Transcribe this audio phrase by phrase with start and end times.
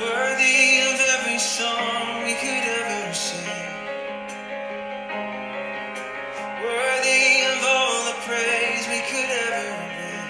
[0.00, 3.44] Worthy of every song we could ever sing.
[6.64, 10.24] Worthy of all the praise we could ever bring.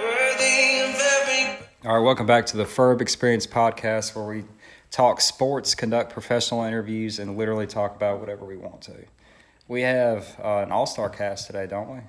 [0.00, 4.44] Worthy of every All right, welcome back to the Ferb Experience podcast where we
[4.92, 8.94] talk sports, conduct professional interviews, and literally talk about whatever we want to.
[9.66, 12.00] We have uh, an all star cast today, don't we?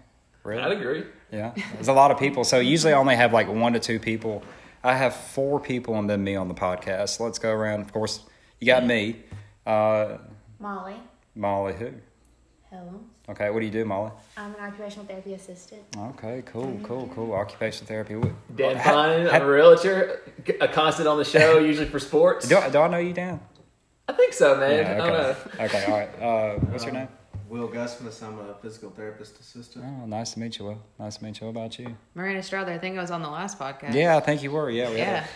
[0.44, 0.62] Really?
[0.64, 1.04] I'd agree.
[1.32, 2.44] Yeah, there's a lot of people.
[2.44, 4.44] So usually I only have like one to two people.
[4.84, 7.20] I have four people and then me on the podcast.
[7.20, 7.82] Let's go around.
[7.82, 8.22] Of course,
[8.60, 9.18] you got me,
[9.66, 10.18] uh,
[10.60, 10.96] Molly
[11.36, 11.74] Molly.
[11.74, 11.92] Who?
[12.70, 13.04] Helms.
[13.30, 14.12] Okay, what do you do, Molly?
[14.36, 15.84] I'm an occupational therapy assistant.
[15.98, 17.34] Okay, cool, cool, cool.
[17.34, 18.16] Occupational therapy.
[18.16, 20.22] What- Dan Ha- Pine, ha- I'm a realtor,
[20.60, 22.48] a constant on the show, usually for sports.
[22.48, 23.40] Do I, do I know you, Dan?
[24.08, 24.72] I think so, man.
[24.78, 25.36] Yeah, I don't know.
[25.64, 25.66] okay.
[25.66, 26.22] okay, all right.
[26.22, 27.08] Uh, what's your name?
[27.52, 29.84] Will Gusmus, I'm a physical therapist assistant.
[29.86, 30.82] Oh, nice to meet you, Will.
[30.98, 31.48] Nice to meet you.
[31.48, 31.98] What about you?
[32.16, 33.94] Marina Strother, I think I was on the last podcast.
[33.94, 34.70] Yeah, I think you were.
[34.70, 35.06] Yeah, we Yeah.
[35.20, 35.28] had a,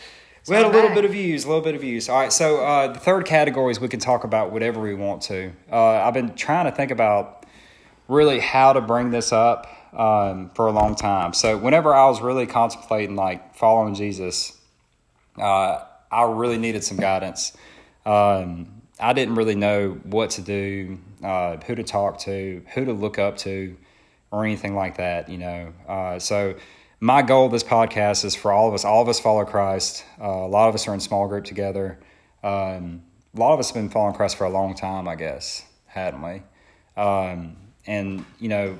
[0.48, 0.96] we had a I'm little back.
[0.96, 2.08] bit of views, a little bit of views.
[2.08, 5.24] All right, so uh, the third category is we can talk about whatever we want
[5.24, 5.52] to.
[5.70, 7.46] Uh, I've been trying to think about
[8.08, 11.34] really how to bring this up um, for a long time.
[11.34, 14.58] So whenever I was really contemplating like following Jesus,
[15.38, 15.80] uh,
[16.10, 17.52] I really needed some guidance.
[18.06, 22.94] Um, I didn't really know what to do, uh, who to talk to, who to
[22.94, 23.76] look up to,
[24.32, 25.30] or anything like that.
[25.30, 26.56] You know, uh, so
[27.00, 28.86] my goal of this podcast is for all of us.
[28.86, 30.04] All of us follow Christ.
[30.20, 32.00] Uh, a lot of us are in small group together.
[32.44, 33.04] Um,
[33.36, 36.22] a lot of us have been following Christ for a long time, I guess, hadn't
[36.22, 36.42] we?
[36.96, 38.78] Um, and you know,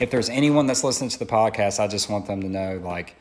[0.00, 3.14] if there's anyone that's listening to the podcast, I just want them to know, like,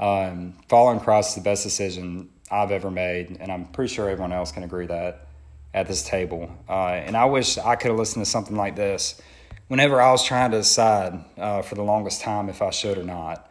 [0.00, 4.32] um, following Christ is the best decision I've ever made, and I'm pretty sure everyone
[4.32, 5.26] else can agree that
[5.74, 6.50] at this table.
[6.68, 9.20] Uh, and I wish I could have listened to something like this
[9.68, 13.04] whenever I was trying to decide uh, for the longest time if I should or
[13.04, 13.50] not.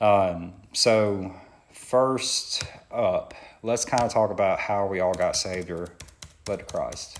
[0.00, 1.34] Um, so,
[1.72, 5.88] first up, let's kind of talk about how we all got saved or
[6.46, 7.18] led to Christ.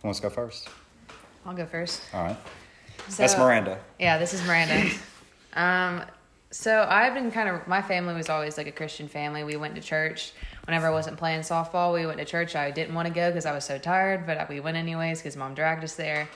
[0.00, 0.68] Who wants to go first?
[1.44, 2.00] I'll go first.
[2.14, 2.36] All right.
[3.08, 3.78] So, That's Miranda.
[3.98, 4.90] Yeah, this is Miranda.
[5.54, 6.02] um,
[6.50, 9.44] so I've been kind of my family was always like a Christian family.
[9.44, 10.32] We went to church
[10.66, 11.92] whenever I wasn't playing softball.
[11.92, 12.56] We went to church.
[12.56, 15.36] I didn't want to go because I was so tired, but we went anyways because
[15.36, 16.28] mom dragged us there.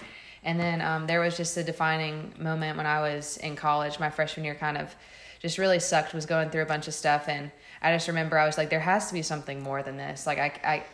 [0.45, 3.99] And then um, there was just a defining moment when I was in college.
[3.99, 4.95] My freshman year kind of
[5.41, 6.15] just really sucked.
[6.15, 7.51] Was going through a bunch of stuff, and
[7.83, 10.27] I just remember I was like, there has to be something more than this.
[10.27, 10.85] Like I, I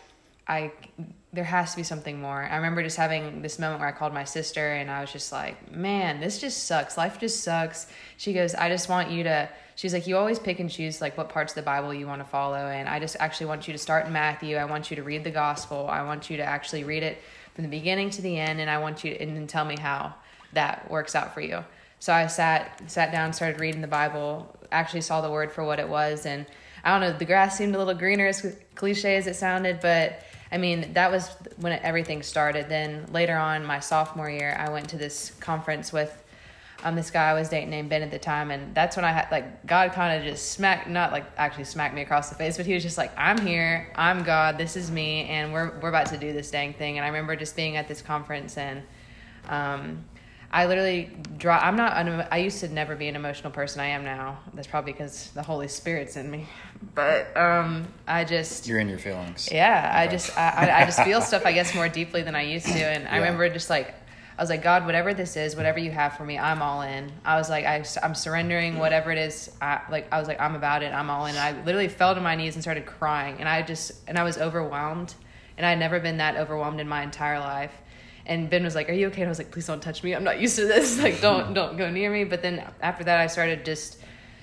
[0.47, 0.73] I
[1.33, 2.43] there has to be something more.
[2.43, 5.33] I remember just having this moment where I called my sister and I was just
[5.33, 6.97] like, "Man, this just sucks.
[6.97, 7.87] Life just sucks."
[8.17, 11.17] She goes, "I just want you to." She's like, "You always pick and choose like
[11.19, 13.73] what parts of the Bible you want to follow, and I just actually want you
[13.73, 14.57] to start in Matthew.
[14.57, 15.89] I want you to read the gospel.
[15.89, 17.19] I want you to actually read it
[17.55, 19.77] from the beginning to the end, and I want you to, and then tell me
[19.79, 20.15] how
[20.53, 21.65] that works out for you."
[21.99, 25.79] So I sat sat down, started reading the Bible, actually saw the word for what
[25.79, 26.47] it was, and
[26.85, 30.23] I don't know, the grass seemed a little greener, as cliche as it sounded, but
[30.53, 32.69] I mean, that was when everything started.
[32.69, 36.23] Then later on, my sophomore year, I went to this conference with
[36.83, 39.12] um, this guy I was dating named Ben at the time, and that's when I
[39.12, 42.57] had like God kind of just smacked, not like actually smacked me across the face,
[42.57, 45.89] but he was just like, "I'm here, I'm God, this is me, and we're we're
[45.89, 48.83] about to do this dang thing." And I remember just being at this conference and.
[49.49, 50.05] Um,
[50.51, 51.59] I literally draw.
[51.59, 51.97] I'm not.
[51.97, 53.81] An, I used to never be an emotional person.
[53.81, 54.39] I am now.
[54.55, 56.47] That's probably because the Holy Spirit's in me.
[56.95, 59.49] But um, I just You're in your feelings.
[59.51, 62.43] yeah, I just I, I- I just feel stuff I guess more deeply than I
[62.43, 63.97] used to, and I remember just like
[64.37, 67.12] I was like God, whatever this is, whatever you have for me, I'm all in.
[67.25, 69.50] I was like I, I'm surrendering whatever it is.
[69.62, 70.93] I like I was like I'm about it.
[70.93, 71.37] I'm all in.
[71.37, 74.25] And I literally fell to my knees and started crying, and I just and I
[74.25, 75.15] was overwhelmed,
[75.56, 77.73] and I'd never been that overwhelmed in my entire life.
[78.27, 80.15] And Ben was like, "Are you okay?" And I was like, "Please don't touch me.
[80.15, 80.99] I'm not used to this.
[81.03, 83.99] Like, don't don't go near me." But then after that, I started just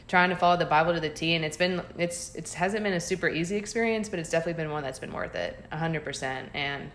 [0.07, 2.93] trying to follow the Bible to the T, and it's been it's it hasn't been
[2.93, 6.49] a super easy experience, but it's definitely been one that's been worth it, hundred percent.
[6.53, 6.91] And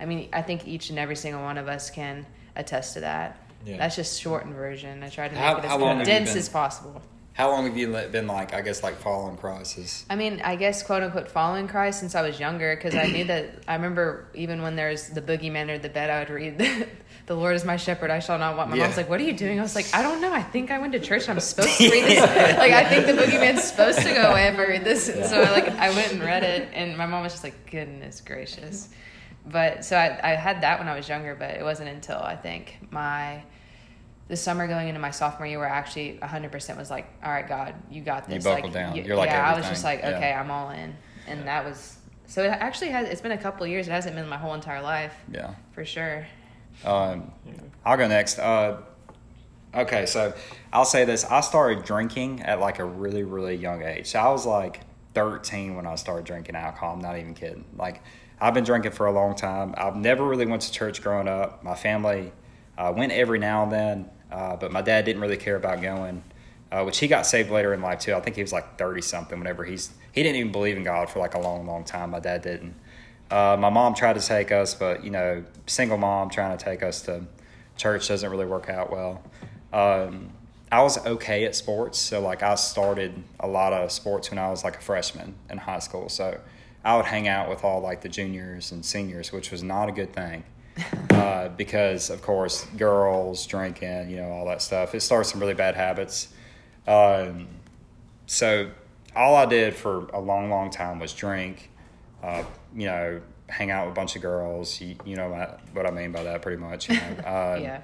[0.00, 2.24] I mean, I think each and every single one of us can
[2.58, 3.38] attest to that.
[3.64, 3.78] Yeah.
[3.78, 5.02] That's just shortened version.
[5.02, 7.00] I tried to make How- it as long have you condensed as possible.
[7.32, 8.52] How long have you been like?
[8.52, 10.06] I guess like following Christ.
[10.10, 13.22] I mean, I guess quote unquote following Christ since I was younger because I knew
[13.26, 16.58] that I remember even when there's the boogeyman under the bed, I would read
[17.26, 18.70] the Lord is my shepherd, I shall not want.
[18.70, 18.84] My Yeah.
[18.84, 20.32] mom's like, "What are you doing?" I was like, "I don't know.
[20.32, 21.28] I think I went to church.
[21.28, 22.18] I'm supposed to read this.
[22.58, 25.50] like, I think the boogeyman's supposed to go away if I read this." So I,
[25.52, 28.88] like, I went and read it, and my mom was just like, "Goodness gracious."
[29.50, 32.36] But so I, I had that when I was younger, but it wasn't until I
[32.36, 33.42] think my
[34.28, 37.48] the summer going into my sophomore year where I actually 100% was like, all right,
[37.48, 38.34] God, you got this.
[38.34, 38.44] You this.
[38.44, 38.92] buckled like, down.
[38.92, 40.38] y- You're like yeah, I was just like, okay, Yeah.
[40.40, 40.94] I'm all in.
[41.26, 41.96] And that was,
[42.26, 43.88] so it actually has, it's been a couple of years.
[43.88, 45.54] It hasn't been my whole entire life Yeah.
[45.72, 46.26] for sure.
[46.84, 47.32] Um,
[47.86, 48.38] I'll go next.
[48.38, 48.82] Uh,
[49.74, 50.32] Okay, so
[50.72, 51.24] I'll say this.
[51.26, 54.06] I started drinking at like a really, really young age.
[54.08, 54.80] So I was like
[55.14, 56.94] 13 when I started drinking alcohol.
[56.94, 57.66] I'm not even kidding.
[57.76, 58.02] Like,
[58.40, 59.74] I've been drinking for a long time.
[59.76, 61.62] I've never really went to church growing up.
[61.64, 62.32] My family
[62.76, 66.22] uh, went every now and then, uh, but my dad didn't really care about going,
[66.70, 68.14] uh, which he got saved later in life too.
[68.14, 71.10] I think he was like 30 something whenever he's, he didn't even believe in God
[71.10, 72.10] for like a long, long time.
[72.10, 72.74] My dad didn't.
[73.30, 76.82] Uh, my mom tried to take us, but you know, single mom trying to take
[76.82, 77.24] us to
[77.76, 79.22] church doesn't really work out well.
[79.72, 80.30] Um,
[80.70, 84.48] I was okay at sports, so like I started a lot of sports when I
[84.50, 86.08] was like a freshman in high school.
[86.08, 86.38] So
[86.88, 89.92] I would hang out with all like the juniors and seniors, which was not a
[89.92, 90.42] good thing
[91.10, 94.94] uh, because, of course, girls drinking, you know, all that stuff.
[94.94, 96.28] It starts some really bad habits.
[96.86, 97.48] Um,
[98.24, 98.70] so
[99.14, 101.70] all I did for a long, long time was drink,
[102.22, 102.42] uh,
[102.74, 104.80] you know, hang out with a bunch of girls.
[104.80, 106.88] You, you know what, what I mean by that, pretty much.
[106.88, 107.82] You know, uh, yeah.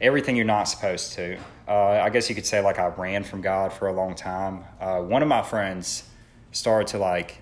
[0.00, 1.36] everything you're not supposed to.
[1.68, 4.64] Uh, I guess you could say like I ran from God for a long time.
[4.80, 6.04] Uh, one of my friends
[6.52, 7.39] started to like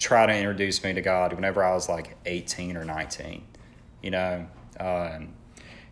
[0.00, 3.44] try to introduce me to God whenever I was like 18 or 19,
[4.02, 4.46] you know.
[4.80, 5.34] Um,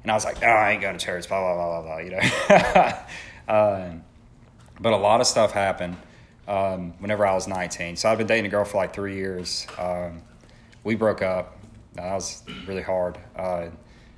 [0.02, 1.99] and I was like, no, I ain't going to church, blah, blah, blah, blah, blah,
[1.99, 2.99] you know.
[3.88, 4.02] um,
[4.81, 5.96] but a lot of stuff happened
[6.49, 7.96] um, whenever I was 19.
[7.96, 9.66] So I've been dating a girl for like three years.
[9.78, 10.22] Um,
[10.84, 11.58] we broke up.
[11.94, 13.19] That was really hard.
[13.37, 13.66] Uh,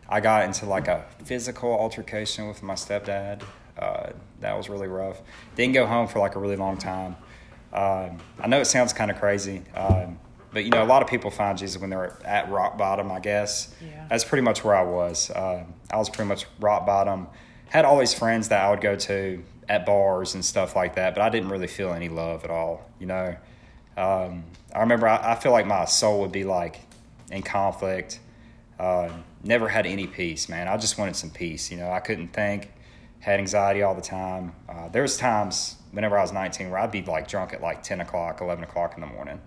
[0.09, 3.43] I got into like a physical altercation with my stepdad.
[3.77, 4.11] Uh,
[4.41, 5.21] that was really rough.
[5.57, 7.17] Didn't go home for like a really long time.
[7.73, 10.19] Um, I know it sounds kind of crazy, um,
[10.53, 13.13] but you know, a lot of people find Jesus when they're at rock bottom.
[13.13, 14.07] I guess Yeah.
[14.09, 15.31] that's pretty much where I was.
[15.31, 17.29] Uh, I was pretty much rock bottom.
[17.69, 21.15] Had all these friends that I would go to at bars and stuff like that,
[21.15, 22.91] but I didn't really feel any love at all.
[22.99, 23.37] You know,
[23.97, 24.43] um,
[24.75, 26.81] I remember I, I feel like my soul would be like
[27.31, 28.19] in conflict.
[28.81, 29.11] Uh,
[29.45, 30.67] never had any peace, man.
[30.67, 31.71] I just wanted some peace.
[31.71, 32.73] You know, I couldn't think,
[33.21, 34.55] had anxiety all the time.
[34.69, 37.83] Uh, there was times whenever I was 19 where I'd be like drunk at like
[37.83, 39.41] 10 o'clock, 11 o'clock in the morning.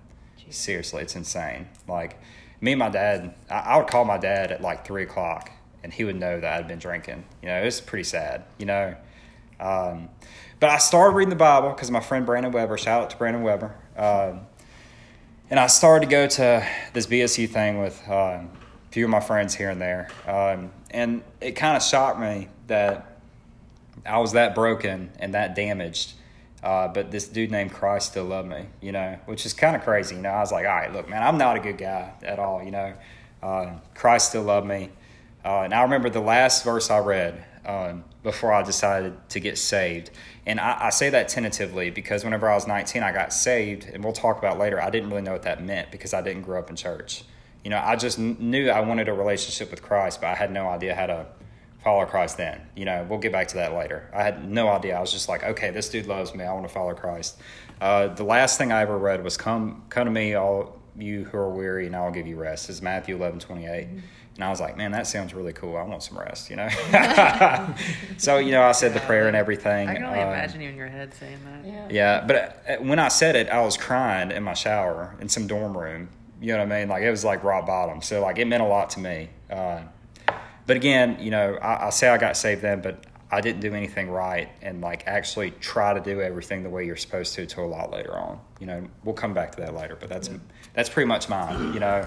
[0.50, 1.68] Seriously, it's insane.
[1.88, 2.20] Like
[2.62, 5.52] me and my dad, I, I would call my dad at like three o'clock,
[5.84, 7.26] and he would know that I'd been drinking.
[7.42, 8.44] You know, it was pretty sad.
[8.60, 8.96] You know,
[9.60, 10.10] um,
[10.60, 12.78] but I started reading the Bible because my friend Brandon Weber.
[12.78, 13.76] Shout out to Brandon Weber.
[13.98, 14.42] Um,
[15.50, 18.50] and I started to go to this BSU thing with um,
[18.90, 20.10] a few of my friends here and there.
[20.28, 23.20] Um, and it kind of shocked me that
[24.06, 26.14] I was that broken and that damaged.
[26.64, 29.84] Uh, but this dude named Christ still loved me, you know, which is kind of
[29.84, 30.16] crazy.
[30.16, 32.40] You know, I was like, all right, look, man, I'm not a good guy at
[32.40, 32.94] all, you know.
[33.42, 34.90] Uh, Christ still loved me.
[35.44, 39.58] Uh, and I remember the last verse I read um, before I decided to get
[39.58, 40.12] saved.
[40.46, 43.90] And I, I say that tentatively because whenever I was 19, I got saved.
[43.92, 46.44] And we'll talk about later, I didn't really know what that meant because I didn't
[46.44, 47.26] grow up in church.
[47.66, 50.50] You know, I just kn- knew I wanted a relationship with Christ, but I had
[50.50, 51.26] no idea how to
[51.84, 52.62] follow Christ then.
[52.76, 54.10] You know, we'll get back to that later.
[54.14, 54.96] I had no idea.
[54.98, 56.44] I was just like, okay, this dude loves me.
[56.44, 57.38] I want to follow Christ.
[57.82, 61.38] Uh, the last thing I ever read was come come to me, all you who
[61.38, 62.70] are weary, and I will give you rest.
[62.70, 63.88] It's Matthew eleven twenty eight.
[64.36, 65.78] And I was like, man, that sounds really cool.
[65.78, 66.68] I want some rest, you know?
[68.18, 69.88] so, you know, I said the prayer and everything.
[69.88, 71.68] I can only Um, imagine you in your head saying that.
[71.68, 71.88] Yeah.
[71.92, 75.46] yeah, but uh, when I said it, I was crying in my shower in some
[75.46, 76.10] dorm room.
[76.42, 76.90] You know what I mean?
[76.90, 78.02] Like it was like rock bottom.
[78.02, 79.30] So like it meant a lot to me.
[79.52, 79.82] Uh,
[80.66, 83.74] but again, you know, I, I say I got saved then, but I didn't do
[83.74, 87.62] anything right, and like actually try to do everything the way you're supposed to to
[87.62, 88.40] a lot later on.
[88.60, 89.98] You know, we'll come back to that later.
[90.00, 90.30] But that's
[90.74, 91.74] that's pretty much mine.
[91.74, 92.06] You know.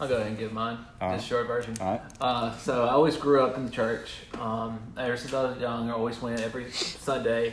[0.00, 0.78] I'll go ahead and give mine.
[1.00, 1.16] All right.
[1.16, 1.76] Just short version.
[1.80, 2.00] All right.
[2.20, 4.10] Uh, so I always grew up in the church.
[4.40, 7.52] Um, ever since I was young, I always went every Sunday,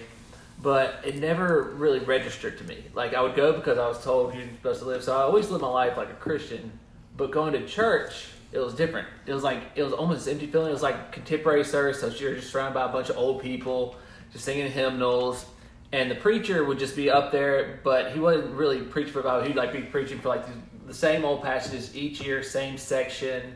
[0.64, 2.84] but it never really registered to me.
[2.96, 5.04] Like I would go because I was told you're supposed to live.
[5.04, 6.72] So I always lived my life like a Christian.
[7.16, 9.08] But going to church, it was different.
[9.26, 10.70] It was like it was almost empty feeling.
[10.70, 12.02] It was like contemporary service.
[12.02, 13.96] So you're just surrounded by a bunch of old people,
[14.32, 15.46] just singing hymnals.
[15.92, 19.46] And the preacher would just be up there, but he wasn't really preaching for about.
[19.48, 20.46] He'd like be preaching for like
[20.86, 23.56] the, same old passages each year, same section,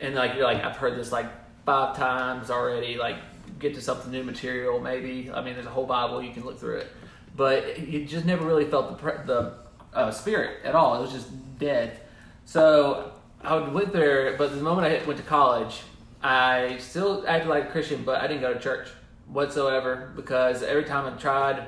[0.00, 1.26] and like you're like I've heard this like
[1.64, 2.96] five times already.
[2.96, 3.16] Like
[3.60, 5.30] get to something new material, maybe.
[5.32, 6.88] I mean, there's a whole Bible you can look through it,
[7.36, 9.54] but you just never really felt the the
[9.96, 10.98] uh, spirit at all.
[10.98, 12.00] It was just dead.
[12.44, 13.12] So
[13.44, 15.82] I went there, but the moment I went to college,
[16.22, 18.88] I still acted like a Christian, but I didn't go to church
[19.26, 21.62] whatsoever because every time I tried,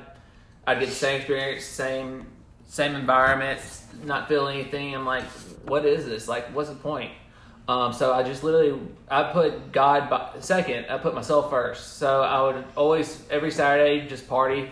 [0.65, 2.25] I'd get the same experience, same
[2.65, 3.61] same environment,
[4.03, 4.93] not feel anything.
[4.93, 5.23] I'm like,
[5.65, 6.27] what is this?
[6.27, 7.11] Like, what's the point?
[7.67, 8.79] Um, so I just literally
[9.09, 10.87] I put God by, second.
[10.89, 11.97] I put myself first.
[11.97, 14.71] So I would always every Saturday just party.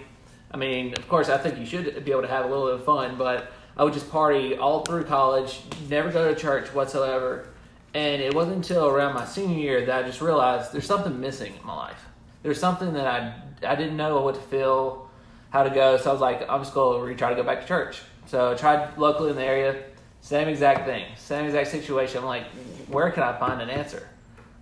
[0.52, 2.76] I mean, of course, I think you should be able to have a little bit
[2.76, 7.48] of fun, but I would just party all through college, never go to church whatsoever.
[7.94, 11.54] And it wasn't until around my senior year that I just realized there's something missing
[11.60, 12.06] in my life.
[12.44, 13.34] There's something that I
[13.66, 15.10] I didn't know what to feel,
[15.50, 15.98] how to go.
[15.98, 18.02] So I was like, I'm just going to try to go back to church.
[18.28, 19.84] So I tried locally in the area,
[20.22, 22.20] same exact thing, same exact situation.
[22.20, 22.46] I'm like,
[22.88, 24.08] where can I find an answer?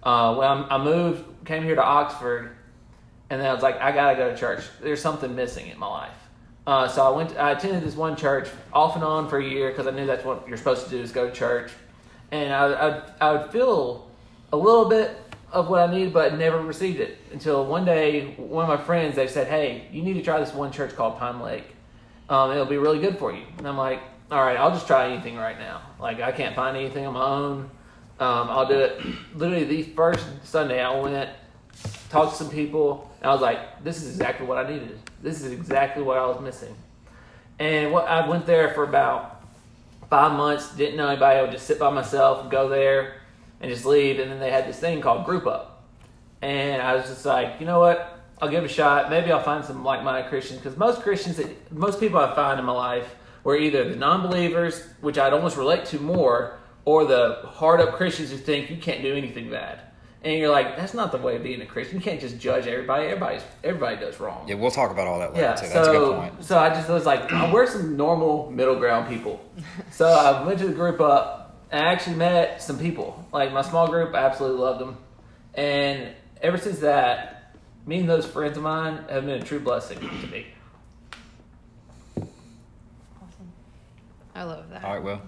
[0.04, 2.56] Uh, I moved, came here to Oxford,
[3.30, 4.64] and then I was like, I gotta go to church.
[4.82, 6.12] There's something missing in my life.
[6.66, 7.38] Uh, so I went.
[7.38, 10.24] I attended this one church off and on for a year because I knew that's
[10.24, 11.72] what you're supposed to do is go to church,
[12.32, 14.10] and I, I, I would feel
[14.54, 15.18] a little bit
[15.52, 19.16] of what I needed, but never received it until one day one of my friends
[19.16, 21.66] they said, "Hey, you need to try this one church called Pine Lake.
[22.30, 24.02] Um, it'll be really good for you." And I'm like,
[24.32, 25.82] "All right, I'll just try anything right now.
[26.00, 27.60] Like I can't find anything on my own.
[28.22, 29.02] Um, I'll do it."
[29.36, 31.30] Literally, the first Sunday I went,
[32.14, 34.98] talked to some people, and I was like, "This is exactly what I needed.
[35.22, 36.76] This is exactly what I was missing."
[37.60, 39.44] And what I went there for about
[40.10, 41.40] five months, didn't know anybody.
[41.40, 43.16] I would just sit by myself, go there,
[43.60, 44.20] and just leave.
[44.20, 45.84] And then they had this thing called Group Up,
[46.42, 48.20] and I was just like, you know what?
[48.42, 49.10] I'll give it a shot.
[49.10, 52.66] Maybe I'll find some like-minded Christians because most Christians, that, most people I find in
[52.66, 57.94] my life were either the non-believers, which I'd almost relate to more, or the hard-up
[57.94, 59.80] Christians who think you can't do anything bad.
[60.24, 61.98] And you're like, that's not the way of being a Christian.
[61.98, 63.08] You can't just judge everybody.
[63.08, 64.48] Everybody's everybody does wrong.
[64.48, 65.68] Yeah, we'll talk about all that later Yeah, too.
[65.68, 66.44] so That's a good point.
[66.46, 69.42] so I just was like, oh, we're some normal middle ground people.
[69.92, 73.26] so I went to the group up and I actually met some people.
[73.34, 74.98] Like my small group, I absolutely loved them,
[75.56, 76.10] and
[76.42, 80.28] ever since that, me and those friends of mine have been a true blessing to
[80.28, 80.46] me.
[82.18, 83.52] Awesome.
[84.36, 84.84] I love that.
[84.84, 85.22] All right, well,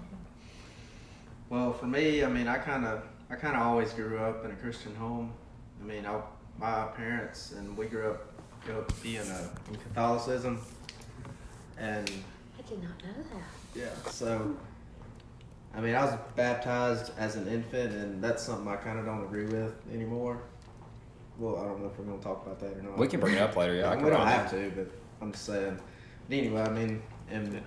[1.50, 4.50] Well, for me, I mean, I kind of, I kind of always grew up in
[4.50, 5.32] a Christian home.
[5.80, 6.20] I mean, I,
[6.58, 8.32] my parents and we grew up,
[8.64, 10.60] grew up being uh, in Catholicism,
[11.78, 12.10] and
[12.58, 13.78] I did not know that.
[13.78, 14.56] yeah, so.
[15.74, 19.22] I mean, I was baptized as an infant, and that's something I kind of don't
[19.24, 20.40] agree with anymore.
[21.38, 22.96] Well, I don't know if we're gonna talk about that or not.
[22.96, 23.74] we can bring it up later.
[23.74, 24.90] Yeah, I can we don't have to, but
[25.20, 25.78] I'm just saying.
[26.28, 27.60] But anyway, I mean, and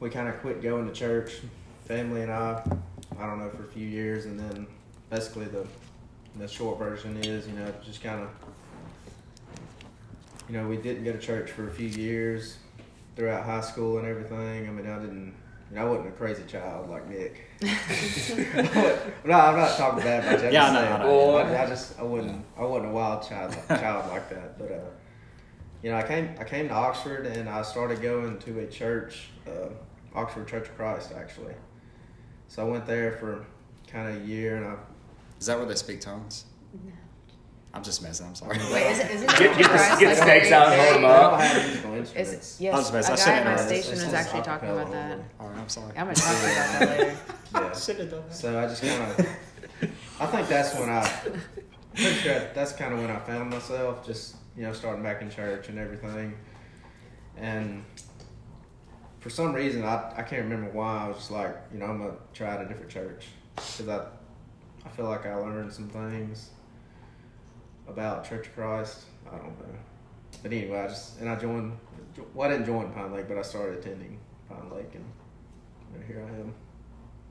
[0.00, 1.34] we kind of quit going to church,
[1.84, 2.64] family and I.
[3.22, 4.66] I don't know for a few years, and then
[5.08, 5.64] basically the
[6.38, 8.28] the short version is, you know, just kind of,
[10.48, 12.56] you know, we didn't go to church for a few years
[13.14, 14.66] throughout high school and everything.
[14.66, 15.34] I mean, I didn't.
[15.70, 17.46] I, mean, I wasn't a crazy child like Nick.
[19.24, 20.48] no, I'm not talking bad about you.
[20.48, 21.36] I'm Yeah, just I know, saying, I know.
[21.36, 24.58] I, I just I wasn't I wasn't a wild child child like that.
[24.58, 24.80] But uh,
[25.82, 29.28] you know, I came I came to Oxford and I started going to a church,
[29.46, 29.68] uh,
[30.14, 31.54] Oxford Church of Christ, actually.
[32.52, 33.46] So I went there for
[33.90, 34.74] kind of a year, and I
[35.40, 36.44] Is that where they speak tongues?
[36.84, 36.92] No.
[37.72, 38.26] I'm just messing.
[38.26, 38.58] I'm sorry.
[38.70, 40.80] Wait, is it, is it Get- get the- Christ, get like, the snakes out and
[40.82, 41.40] hold 'em I up.
[41.54, 42.60] don't musical instruments.
[42.60, 43.10] I yes, was messing.
[43.10, 44.86] I a shouldn't guy at my have done station It's was just actually talking about
[44.88, 45.12] acapella that.
[45.12, 45.24] only.
[45.40, 45.92] All right, I'm sorry.
[45.96, 47.16] I'm gonna talk to you about that later.
[47.54, 47.72] Yeah.
[47.74, 48.34] Should have done that.
[48.36, 49.26] So I just kind of,
[50.20, 51.10] I think that's when I,
[51.94, 55.30] pretty sure that's kind of when I found myself, just you know, starting back in
[55.30, 56.34] church and everything,
[57.38, 57.82] and
[59.22, 61.98] for some reason I I can't remember why I was just like, you know, I'm
[61.98, 64.04] gonna try at a different church because I,
[64.84, 66.50] I feel like I learned some things
[67.88, 69.02] about Church of Christ.
[69.26, 69.52] I don't know,
[70.42, 71.78] but anyway, I just and I joined.
[72.34, 75.04] Well, I didn't join Pine Lake, but I started attending Pine Lake, and,
[75.94, 76.54] and here I am.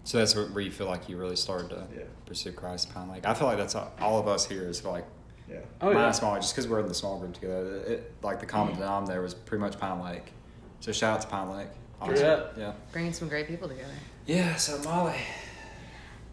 [0.03, 2.03] So that's where where you feel like you really started to Yeah.
[2.25, 3.27] pursue Christ, Pine Lake.
[3.27, 5.05] I feel like that's all, all of us here is like
[5.50, 5.60] Yeah.
[5.81, 6.05] Oh, mine yeah.
[6.07, 7.75] and small, just because we're in the small group together.
[7.83, 8.81] It, like the common mm-hmm.
[8.81, 10.31] denominator there was pretty much Pine Lake.
[10.79, 11.67] So shout out to Pine Lake.
[12.03, 12.58] Straight up.
[12.58, 12.74] Yeah.
[12.91, 13.93] Bringing some great people together.
[14.25, 14.55] Yeah.
[14.55, 15.20] So Molly.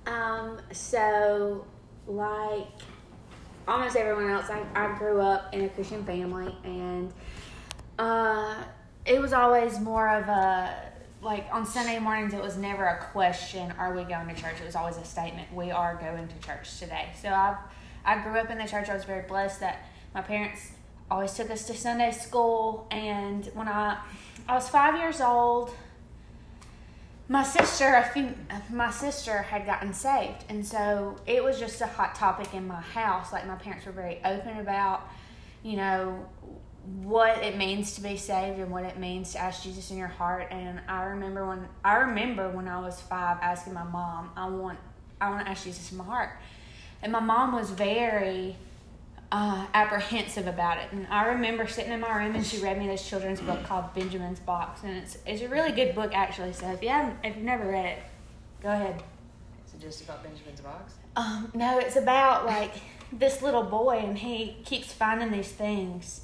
[0.07, 1.67] Um, so
[2.07, 2.67] like
[3.67, 7.13] almost everyone else, I, I grew up in a Christian family and
[7.99, 8.55] uh
[9.05, 13.73] it was always more of a like on Sunday mornings it was never a question,
[13.79, 14.61] are we going to church?
[14.61, 17.09] It was always a statement, we are going to church today.
[17.21, 17.57] So I
[18.05, 18.89] I grew up in the church.
[18.89, 20.73] I was very blessed that my parents
[21.11, 23.99] always took us to Sunday school and when I
[24.49, 25.75] I was 5 years old,
[27.28, 28.35] my sister a few
[28.71, 32.81] my sister had gotten saved and so it was just a hot topic in my
[32.81, 33.33] house.
[33.33, 35.02] Like my parents were very open about
[35.62, 36.26] you know
[37.02, 40.09] what it means to be saved and what it means to ask jesus in your
[40.09, 40.49] heart.
[40.50, 44.78] And i remember when i remember when i was five asking my mom i want
[45.21, 46.31] i want to ask jesus in my heart.
[47.02, 48.57] And my mom was very
[49.31, 50.91] uh, apprehensive about it.
[50.93, 53.93] And I remember sitting in my room and she read me this children's book called
[53.95, 56.53] Benjamin's Box, and it's it's a really good book actually.
[56.53, 57.99] So if you haven't, if you've never read it,
[58.63, 59.03] go ahead.
[59.67, 60.95] Is it just about Benjamin's box?
[61.17, 62.73] Um, no, it's about like
[63.13, 66.23] this little boy, and he keeps finding these things,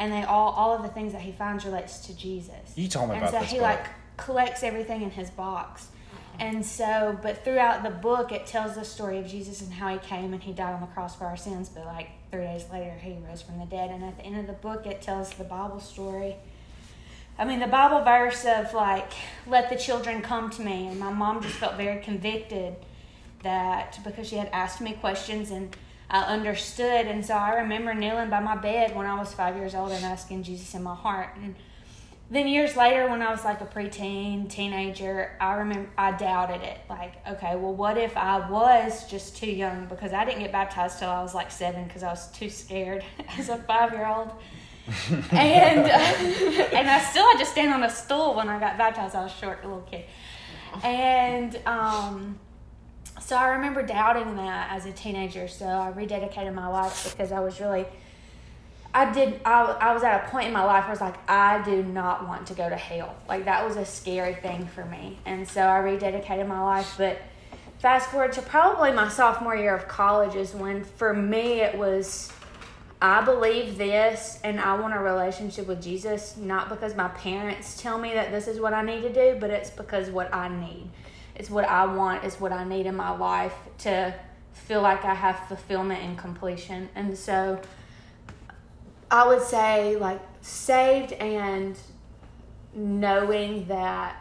[0.00, 2.72] and they all all of the things that he finds relates to Jesus.
[2.74, 3.62] You told me and about so this he book.
[3.64, 5.88] like collects everything in his box,
[6.38, 9.98] And so, but throughout the book, it tells the story of Jesus and how he
[9.98, 11.68] came and he died on the cross for our sins.
[11.68, 13.90] But like three days later, he rose from the dead.
[13.90, 16.36] And at the end of the book, it tells the Bible story.
[17.38, 19.12] I mean, the Bible verse of like,
[19.46, 20.86] let the children come to me.
[20.88, 22.74] And my mom just felt very convicted
[23.42, 25.76] that because she had asked me questions and
[26.08, 27.06] I understood.
[27.06, 30.02] And so I remember kneeling by my bed when I was five years old and
[30.02, 31.36] asking Jesus in my heart.
[31.36, 31.54] And
[32.32, 36.78] then years later, when I was like a preteen, teenager, I remember I doubted it.
[36.88, 39.84] Like, okay, well, what if I was just too young?
[39.84, 43.04] Because I didn't get baptized till I was like seven because I was too scared
[43.38, 44.30] as a five year old.
[45.30, 49.14] and uh, and I still had to stand on a stool when I got baptized.
[49.14, 50.06] I was a short little kid,
[50.82, 52.38] and um,
[53.20, 55.48] so I remember doubting that as a teenager.
[55.48, 57.84] So I rededicated my life because I was really
[58.94, 59.40] I did.
[59.44, 61.82] I, I was at a point in my life where I was like, I do
[61.82, 63.16] not want to go to hell.
[63.28, 66.94] Like that was a scary thing for me, and so I rededicated my life.
[66.98, 67.20] But
[67.78, 72.32] fast forward to probably my sophomore year of college is when, for me, it was.
[73.04, 77.98] I believe this, and I want a relationship with Jesus, not because my parents tell
[77.98, 80.88] me that this is what I need to do, but it's because what I need.
[81.34, 82.22] It's what I want.
[82.22, 84.14] It's what I need in my life to
[84.52, 86.88] feel like I have fulfillment and completion.
[86.94, 87.60] And so
[89.12, 91.76] I would say like saved and
[92.74, 94.16] knowing that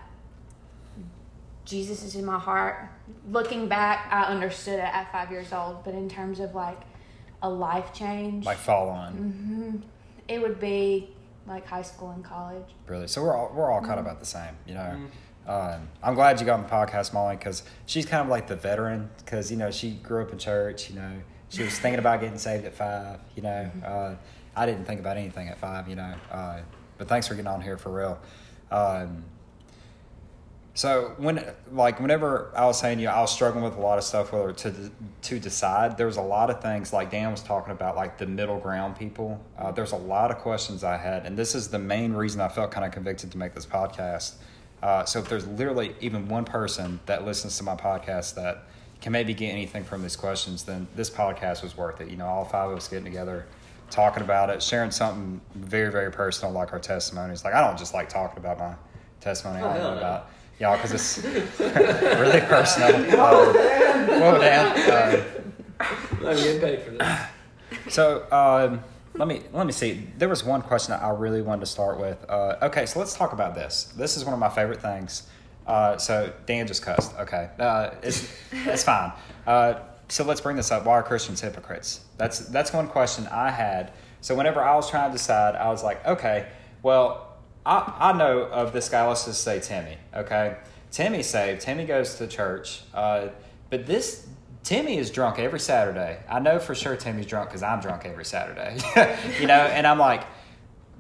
[1.64, 2.90] Jesus is in my heart.
[3.30, 6.82] Looking back, I understood it at five years old, but in terms of like
[7.42, 9.82] a life change, Like fall on.
[10.28, 11.10] it would be
[11.48, 12.66] like high school and college.
[12.88, 13.08] Really.
[13.08, 14.98] So we're all we're all kind of about the same, you know.
[15.48, 18.56] Um, I'm glad you got on the podcast, Molly, because she's kind of like the
[18.56, 19.10] veteran.
[19.20, 20.90] Because you know she grew up in church.
[20.90, 21.12] You know
[21.50, 23.20] she was thinking about getting saved at five.
[23.36, 24.16] You know, uh,
[24.62, 25.90] I didn't think about anything at five.
[25.90, 26.60] You know, uh,
[27.00, 28.20] but thanks for getting on here for real.
[28.70, 29.26] Um,
[30.76, 33.98] so when like whenever I was saying you know, I was struggling with a lot
[33.98, 34.92] of stuff whether to
[35.24, 38.26] to decide there was a lot of things like Dan was talking about like the
[38.26, 41.80] middle ground people uh, there's a lot of questions I had and this is the
[41.80, 44.36] main reason I felt kind of convicted to make this podcast
[44.82, 48.64] uh, so if there's literally even one person that listens to my podcast that
[49.02, 52.28] can maybe get anything from these questions then this podcast was worth it you know
[52.28, 53.46] all five of us getting together
[53.92, 57.94] talking about it sharing something very very personal like our testimonies like I don't just
[57.94, 58.74] like talking about my
[59.20, 59.98] testimony I Oh, don't know no.
[59.98, 62.90] about y'all because it's really personal.
[64.02, 65.44] Um, whoa, Dan.
[65.80, 67.02] I'm getting paid for this.
[67.02, 67.26] Uh,
[67.90, 68.82] so um,
[69.16, 70.08] let me let me see.
[70.18, 72.24] There was one question that I really wanted to start with.
[72.30, 73.94] Uh, okay, so let's talk about this.
[73.96, 75.24] This is one of my favorite things.
[75.68, 77.14] Uh, so Dan just cussed.
[77.20, 79.12] Okay, uh, it's it's fine.
[80.12, 80.86] So let's bring this up.
[80.86, 82.02] Why are Christians hypocrites?
[82.18, 83.94] That's that's one question I had.
[84.20, 86.50] So whenever I was trying to decide, I was like, okay,
[86.84, 89.08] well, I, I know of this guy.
[89.08, 89.98] Let's just say Timmy.
[90.14, 90.58] Okay,
[90.92, 91.62] Timmy's saved.
[91.62, 92.82] Timmy goes to church.
[92.94, 93.30] Uh,
[93.70, 94.28] but this
[94.64, 96.20] Timmy is drunk every Saturday.
[96.30, 98.80] I know for sure Timmy's drunk because I'm drunk every Saturday.
[99.40, 100.26] you know, and I'm like,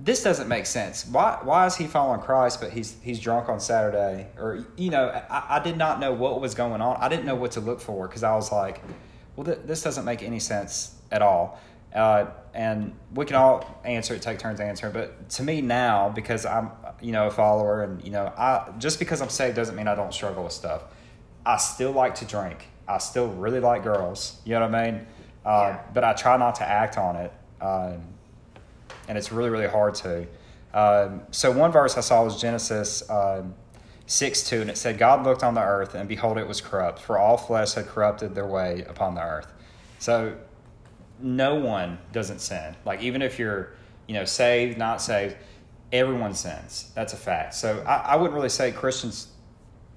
[0.04, 1.06] this doesn't make sense.
[1.06, 4.28] Why why is he following Christ but he's he's drunk on Saturday?
[4.38, 6.98] Or you know, I, I did not know what was going on.
[7.00, 8.82] I didn't know what to look for because I was like,
[9.36, 11.60] well, th- this doesn't make any sense at all.
[11.94, 14.94] Uh, and we can all answer it, take turns answering.
[14.94, 18.98] But to me now, because I'm you know a follower, and you know, I just
[18.98, 20.84] because I'm saved doesn't mean I don't struggle with stuff.
[21.46, 22.66] I still like to drink.
[22.88, 24.40] I still really like girls.
[24.46, 25.08] You know what I mean?
[25.46, 25.82] Uh, Yeah.
[25.94, 27.34] But I try not to act on it.
[27.60, 28.02] Um,
[29.12, 30.26] and it's really, really hard to.
[30.74, 33.54] Um, so, one verse I saw was Genesis um,
[34.06, 36.97] 6 2, and it said, God looked on the earth, and behold, it was corrupt,
[36.97, 39.52] for all flesh had corrupted their way upon the earth.
[40.00, 40.38] So,
[41.19, 42.74] no one doesn't sin.
[42.86, 43.74] Like, even if you're,
[44.08, 45.36] you know, saved, not saved,
[45.91, 46.89] everyone sins.
[46.95, 47.54] That's a fact.
[47.56, 49.28] So, I, I wouldn't really say Christians.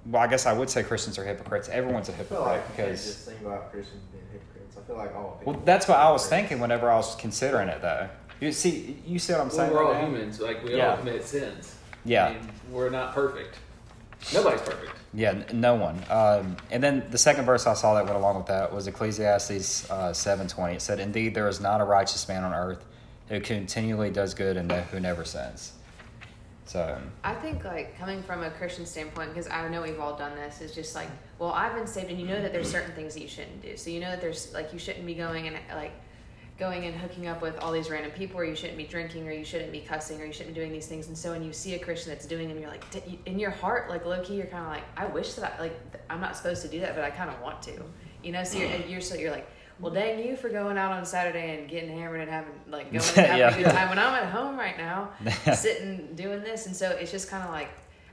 [0.07, 1.69] Well, I guess I would say Christians are hypocrites.
[1.69, 3.05] Everyone's a hypocrite like you can't because.
[3.05, 4.75] just think about Christians being hypocrites.
[4.77, 5.41] I feel like all.
[5.45, 8.09] Well, that's what I was thinking whenever I was considering it, though.
[8.39, 9.71] You see, you see what I'm Well, saying?
[9.73, 10.39] we're all right humans.
[10.39, 10.91] Like we Yeah.
[10.91, 11.75] all commit sins.
[12.03, 12.27] Yeah.
[12.27, 13.55] I mean, we're not perfect.
[14.33, 14.91] Nobody's perfect.
[15.13, 16.01] Yeah, n- no one.
[16.09, 19.89] Um, and then the second verse I saw that went along with that was Ecclesiastes
[19.89, 20.75] uh, seven twenty.
[20.75, 22.83] It said, "Indeed, there is not a righteous man on earth
[23.29, 25.73] who continually does good and who never sins."
[26.65, 30.35] So I think like coming from a Christian standpoint, because I know we've all done
[30.35, 33.13] this, is just like, well, I've been saved, and you know that there's certain things
[33.13, 33.77] that you shouldn't do.
[33.77, 35.91] So you know that there's like you shouldn't be going and like
[36.57, 39.31] going and hooking up with all these random people, or you shouldn't be drinking, or
[39.31, 41.07] you shouldn't be cussing, or you shouldn't be doing these things.
[41.07, 42.83] And so when you see a Christian that's doing them, you're like,
[43.25, 45.77] in your heart, like low key, you're kind of like, I wish that I like
[46.09, 47.73] I'm not supposed to do that, but I kind of want to,
[48.23, 48.43] you know.
[48.43, 49.47] So you're, and you're so you're like.
[49.77, 52.95] Well, dang you for going out on Saturday and getting hammered and having like going
[52.95, 53.53] and having Yeah.
[53.53, 55.09] a good time when I'm at home right now,
[55.53, 57.67] sitting doing this, and so it's just kind of like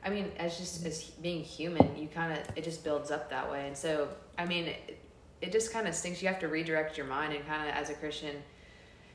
[0.04, 3.48] I mean, as just as being human, you kind of it just builds up that
[3.48, 4.98] way, and so I mean, it,
[5.42, 6.22] it just kind of stinks.
[6.22, 8.36] You have to redirect your mind and kind of as a Christian,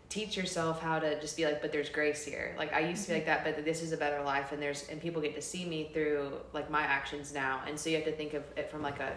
[0.10, 2.54] teach yourself how to just be like, but there's grace here.
[2.58, 3.30] Like I used to be mm-hmm.
[3.30, 5.66] like that, but this is a better life, and there's and people get to see
[5.66, 8.82] me through like my actions now, and so you have to think of it from
[8.82, 9.14] like a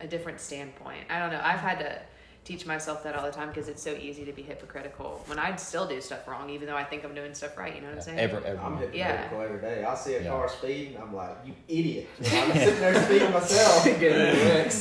[0.00, 1.04] a different standpoint.
[1.10, 1.40] I don't know.
[1.42, 2.00] I've had to
[2.44, 5.56] teach myself that all the time because it's so easy to be hypocritical when I
[5.56, 7.74] still do stuff wrong, even though I think I'm doing stuff right.
[7.74, 8.18] You know what I'm saying?
[8.18, 8.78] Every, I'm everyone.
[8.92, 9.84] hypocritical every day.
[9.84, 10.28] I see a Yeah.
[10.30, 12.08] car speeding, I'm like, you idiot.
[12.20, 13.84] I'm sitting there speeding myself.
[13.84, 14.74] Getting in the mix.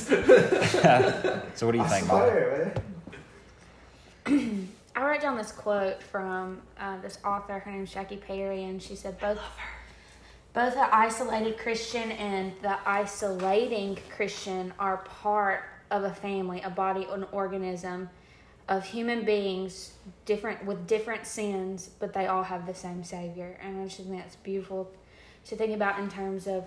[1.56, 2.30] so what do you I think, Molly?
[2.30, 2.74] swear,
[4.28, 4.70] man.
[4.96, 7.60] I wrote down this quote from uh, this author.
[7.60, 9.40] Her name's Jackie Perry, and she said both
[10.54, 17.08] both the isolated Christian and the isolating Christian are part of a family, a body,
[17.12, 18.10] an organism
[18.68, 19.94] of human beings,
[20.26, 23.58] different with different sins, but they all have the same Savior.
[23.62, 24.90] And I just think that's beautiful
[25.46, 26.66] to think about in terms of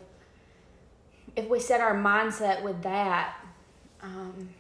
[1.35, 3.37] if we set our mindset with that.
[4.03, 4.51] Um,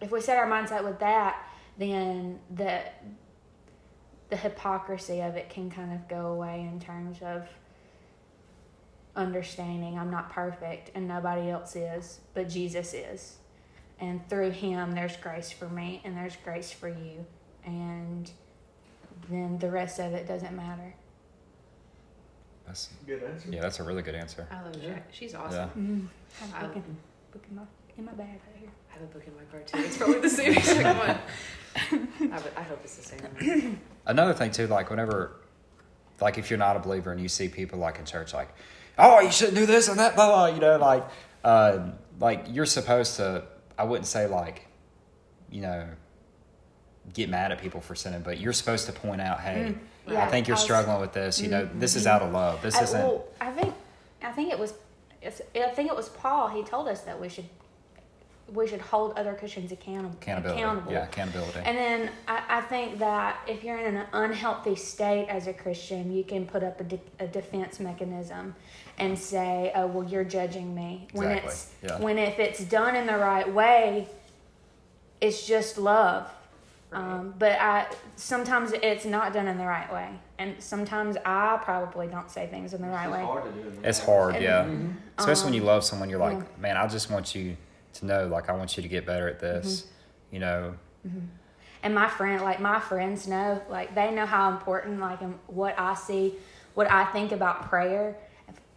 [0.00, 1.46] if we set our mindset with that,
[1.78, 2.82] then the
[4.30, 7.46] the hypocrisy of it can kind of go away in terms of
[9.14, 13.36] understanding I'm not perfect and nobody else is, but Jesus is.
[14.02, 17.24] And through him there's grace for me and there's grace for you.
[17.64, 18.28] And
[19.30, 20.92] then the rest of it doesn't matter.
[22.66, 23.48] That's, Good answer.
[23.50, 24.46] yeah, that's a really good answer.
[24.50, 24.94] I love Yeah.
[24.94, 25.08] Jack.
[25.12, 25.68] She's awesome.
[25.70, 26.54] Mm-hmm.
[26.54, 26.96] I have I- a book in,
[27.32, 27.62] book in, my,
[27.98, 28.70] in my bag right here.
[28.90, 29.78] I have a book in my car too.
[29.86, 31.98] It's probably the same exact one.
[32.32, 33.80] I, would- I hope it's the same one.
[34.06, 35.36] Another thing too, like whenever,
[36.20, 38.52] like if you're not a believer and you see people like in church, like,
[38.98, 40.46] oh, you shouldn't do this and that, blah blah.
[40.46, 41.04] You know, like,
[41.44, 43.44] uh, like you're supposed to.
[43.78, 44.66] I wouldn't say like,
[45.50, 45.88] you know,
[47.12, 50.12] get mad at people for sinning, but you're supposed to point out, hey, mm, I
[50.12, 51.40] Yeah, think you're I was- struggling with this.
[51.40, 51.78] You know, mm-hmm.
[51.80, 52.62] this is out of love.
[52.62, 53.00] This I, isn't.
[53.00, 53.74] well, I think
[54.22, 54.74] I think it was
[55.24, 56.48] I think it was Paul.
[56.48, 57.48] He told us that we should
[58.52, 60.16] we should hold other Christians accountable.
[60.20, 60.60] Accountability.
[60.62, 60.92] accountable.
[60.92, 61.58] Yeah, accountability.
[61.64, 66.12] And then I, I think that if you're in an unhealthy state as a Christian,
[66.12, 68.54] you can put up a, de- a defense mechanism
[68.98, 71.98] and say, "Oh, well, you're judging me." When Exactly, it's yeah.
[72.00, 74.06] when if it's done in the right way,
[75.20, 76.28] it's just love.
[76.92, 77.86] Um, but I
[78.16, 82.74] sometimes it's not done in the right way, and sometimes I probably don't say things
[82.74, 83.22] in the right It's way.
[83.24, 84.64] hard to do It's hard, yeah.
[84.64, 84.90] Mm-hmm.
[85.16, 86.44] Especially when you Um, love someone, you're like, yeah.
[86.60, 87.56] man, I just want you
[87.94, 89.82] to know, like, I want you to get better at this.
[89.82, 90.34] Mm-hmm.
[90.34, 90.74] You know,
[91.82, 95.78] and my friend like my friends know like they know how important like um, what
[95.78, 96.34] i see
[96.74, 98.16] what i think about prayer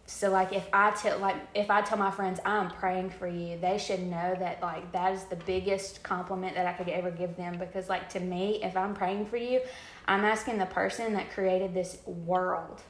[0.06, 3.58] so like if i tell like if i tell my friends i'm praying for you
[3.58, 7.36] they should know that like that is the biggest compliment that i could ever give
[7.36, 9.60] them because like to me if i'm praying for you
[10.06, 12.82] i'm asking the person that created this world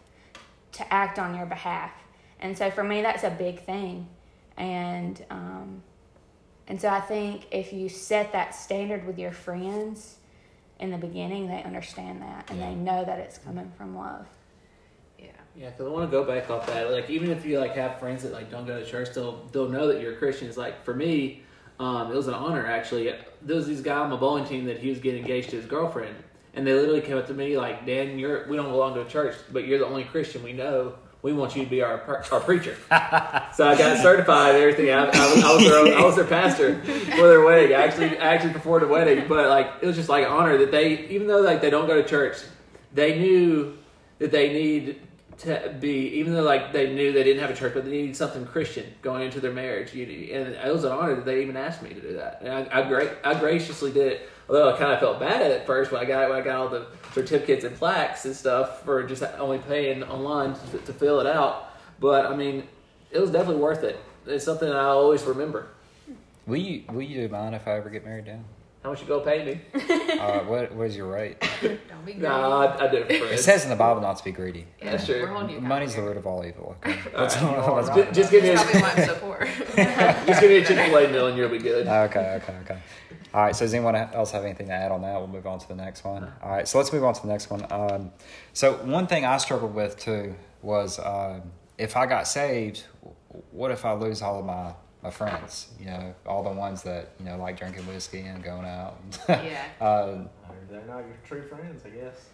[0.72, 1.92] to act on your behalf
[2.40, 4.06] and so for me that's a big thing
[4.58, 5.82] and um
[6.68, 10.16] and so I think if you set that standard with your friends
[10.81, 12.68] in the beginning, they understand that and Yeah.
[12.70, 14.26] they know that it's coming from love.
[15.18, 15.26] Yeah.
[15.57, 16.90] Yeah, because I want to go back off that.
[16.90, 19.68] Like, even if you like have friends that like don't go to church, they'll they'll
[19.68, 20.48] know that you're a Christian.
[20.48, 21.42] It's like for me,
[21.79, 23.12] um, it was an honor actually.
[23.42, 25.66] There was this guy on my bowling team that he was getting engaged to his
[25.66, 26.14] girlfriend,
[26.55, 29.09] and they literally came up to me like, "Dan, you're we don't belong to a
[29.09, 30.94] church, but you're the only Christian we know.
[31.22, 32.00] We want you to be our
[32.31, 32.76] our preacher."
[33.55, 34.90] so I got certified and everything.
[34.90, 37.74] I, I, was, I was their I was their pastor for their wedding.
[37.76, 40.70] I actually actually performed a wedding, but like it was just like an honor that
[40.70, 42.37] they even though like they don't go to church,
[42.94, 43.76] they knew
[44.18, 45.00] that they need
[45.38, 48.16] to be even though like they knew they didn't have a church, but they needed
[48.16, 49.92] something Christian going into their marriage.
[49.92, 52.52] You- And it was an honor that they even asked me to do that, and
[52.52, 54.31] I, I great I graciously did it.
[54.48, 56.56] Although I kind of felt bad at it first when I got when I got
[56.56, 61.20] all the certificates and plaques and stuff for just only paying online to, to fill
[61.20, 61.70] it out.
[61.98, 62.64] But I mean,
[63.11, 63.98] it was definitely worth it.
[64.26, 65.68] It's something I always remember.
[66.46, 68.44] will you will you mind if I ever get married down?
[68.82, 69.60] How much you go pay me?
[70.16, 71.38] Uh, what what is your rate?
[71.60, 72.20] Don't be greedy.
[72.20, 74.66] No, I, I did it for It says in the Bible not to be greedy.
[74.80, 75.20] Yeah, That's true.
[75.20, 76.76] We're holding you Money's the accountable root of all evil.
[76.84, 76.98] Okay.
[77.14, 77.74] All Let's- right.
[77.74, 79.44] let's- Just, just give me a, That's probably why I'm so poor.
[80.26, 81.86] just give me a Chick Fil A meal and you'll be good.
[81.86, 82.78] Okay, okay, okay.
[83.34, 83.54] All right.
[83.54, 85.18] So does anyone else have anything to add on that?
[85.18, 86.32] We'll move on to the next one.
[86.42, 86.66] All right.
[86.66, 87.66] So let's move on to the next one.
[87.70, 88.10] Um,
[88.54, 91.42] so one thing I struggled with too was um,
[91.76, 92.84] if I got saved,
[93.50, 94.72] what if I lose all of my
[95.06, 95.68] my friends?
[95.78, 98.98] You know, all the ones that you know like drinking whiskey and going out.
[99.28, 99.64] Yeah.
[99.80, 100.24] uh,
[100.70, 102.26] They're not your true friends, I guess.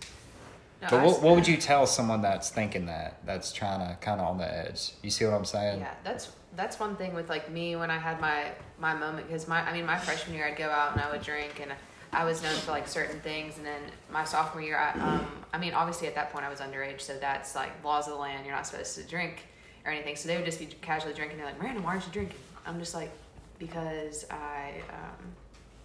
[0.81, 4.21] No, but what, what would you tell someone that's thinking that that's trying to kind
[4.21, 4.93] of on the edge?
[5.03, 5.81] You see what I'm saying?
[5.81, 8.47] Yeah, that's that's one thing with like me when I had my
[8.79, 11.23] my moment because my I mean my freshman year I'd go out and I would
[11.23, 11.73] drink and
[12.13, 13.81] I was known for like certain things and then
[14.11, 17.17] my sophomore year I um I mean obviously at that point I was underage so
[17.19, 19.47] that's like laws of the land you're not supposed to drink
[19.85, 20.17] or anything.
[20.17, 21.39] So they would just be casually drinking.
[21.39, 22.39] They're like, Miranda, why aren't you drinking?
[22.67, 23.11] I'm just like,
[23.59, 24.73] because I,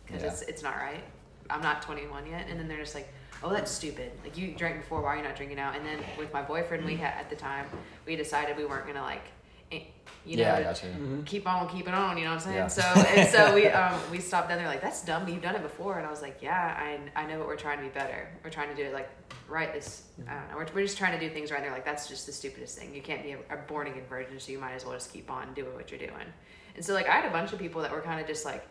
[0.06, 0.30] because Yeah.
[0.30, 1.04] it's it's not right.
[1.50, 2.48] I'm not 21 yet.
[2.50, 3.12] And then they're just like,
[3.44, 4.12] oh, that's stupid.
[4.24, 5.72] Like you drank before, why are you not drinking now?
[5.74, 7.66] And then with my boyfriend, we had at the time,
[8.06, 9.24] we decided we weren't gonna like,
[9.72, 9.82] eh,
[10.26, 11.24] you know, yeah, I got you.
[11.26, 12.18] keep on keeping on.
[12.18, 12.56] You know what I'm saying?
[12.58, 12.68] Yeah.
[12.68, 14.50] So and so we um we stopped.
[14.50, 15.28] Then they're like, "That's dumb.
[15.28, 17.78] You've done it before." And I was like, "Yeah, I I know, but we're trying
[17.78, 18.28] to be better.
[18.44, 19.10] We're trying to do it like
[19.48, 19.72] right.
[19.74, 20.58] This I don't know.
[20.58, 22.78] We're, we're just trying to do things right." And they're like, "That's just the stupidest
[22.78, 22.94] thing.
[22.94, 25.32] You can't be a, a born again virgin, so you might as well just keep
[25.32, 26.28] on doing what you're doing."
[26.78, 28.66] And so like I had a bunch of people that were kind of just like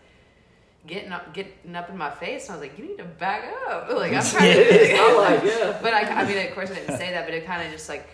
[0.87, 3.53] getting up getting up in my face and I was like you need to back
[3.69, 5.79] up like I'm trying to do I'm like, yeah.
[5.83, 7.88] but I, I mean, of course, I didn't say that, but it kind of just
[7.88, 8.09] like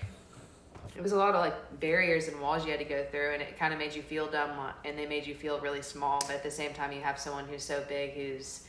[0.97, 3.43] it was a lot of like barriers and walls you had to go through, and
[3.43, 4.51] it kind of made you feel dumb,
[4.85, 6.21] and they made you feel really small.
[6.21, 8.65] But at the same time, you have someone who's so big who's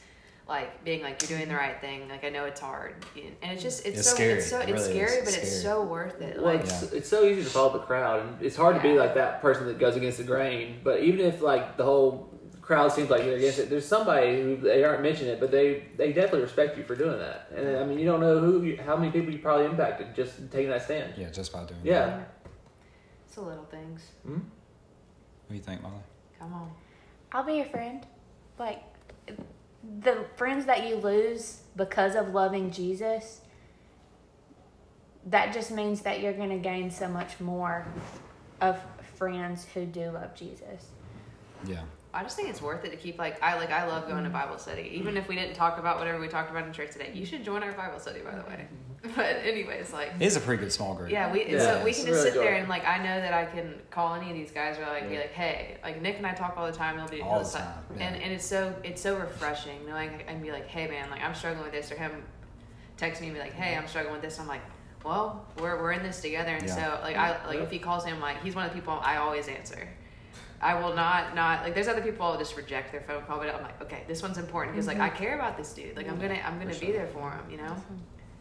[0.47, 2.10] like being like you're doing the right thing.
[2.10, 4.34] Like I know it's hard, and it's just it's, It's so scary.
[4.34, 6.36] it's so It it's really scary, It's but it's so worth it.
[6.38, 8.93] Well, Like it's, it's so easy to follow the crowd, and it's hard to be
[8.97, 10.79] like that person that goes against the grain.
[10.84, 12.29] But even if like the whole
[12.62, 15.86] crowd seems like they're against it, there's somebody who they aren't mentioning it, but they
[15.97, 17.49] they definitely respect you for doing that.
[17.56, 20.51] And I mean, you don't know who, you, how many people you probably impacted just
[20.51, 21.13] taking that stand.
[21.17, 22.06] Yeah, just by doing Yeah.
[22.06, 22.34] that.
[23.25, 24.01] it's the little things.
[24.25, 24.34] Hmm?
[24.34, 24.41] What
[25.49, 25.95] do you think, Molly?
[26.39, 26.71] Come on.
[27.32, 28.06] I'll be your friend.
[28.60, 28.82] Like
[30.01, 33.41] the friends that you lose because of loving Jesus,
[35.25, 37.85] that just means that you're going to gain so much more
[38.61, 38.79] of
[39.15, 40.87] friends who do love Jesus.
[41.65, 41.83] Yeah.
[42.13, 44.30] I just think it's worth it to keep like I like I love going to
[44.30, 44.39] mm-hmm.
[44.39, 44.91] Bible study.
[44.93, 47.43] Even if we didn't talk about whatever we talked about in church today, you should
[47.43, 48.67] join our Bible study by the way.
[48.67, 48.80] Mm-hmm.
[49.17, 51.10] But anyways, like It is a pretty good small group.
[51.10, 53.34] Yeah, we Yeah, so we can just really sit there and like I know that
[53.34, 56.26] I can call any of these guys or like be like, hey, like Nick and
[56.26, 56.97] I talk all the time.
[56.97, 58.04] He'll be All he'll the time, yeah.
[58.04, 61.36] and and it's so it's so refreshing knowing and be like, hey man, like I'm
[61.36, 62.23] struggling with this or him
[62.95, 64.39] text me and be like, hey, I'm struggling with this.
[64.39, 64.62] I'm like,
[65.04, 66.76] well, we're we're in this together, and Yeah.
[66.76, 69.17] so like I like if he calls him like he's one of the people I
[69.17, 69.89] always answer.
[70.63, 71.76] I will not not like.
[71.76, 74.38] There's other people I'll just reject their phone call, but I'm like, okay, this one's
[74.38, 75.17] important because like I mm-hmm.
[75.17, 75.95] care about this dude.
[75.97, 77.49] Like I'm gonna I'm gonna be there for him.
[77.52, 77.76] You know.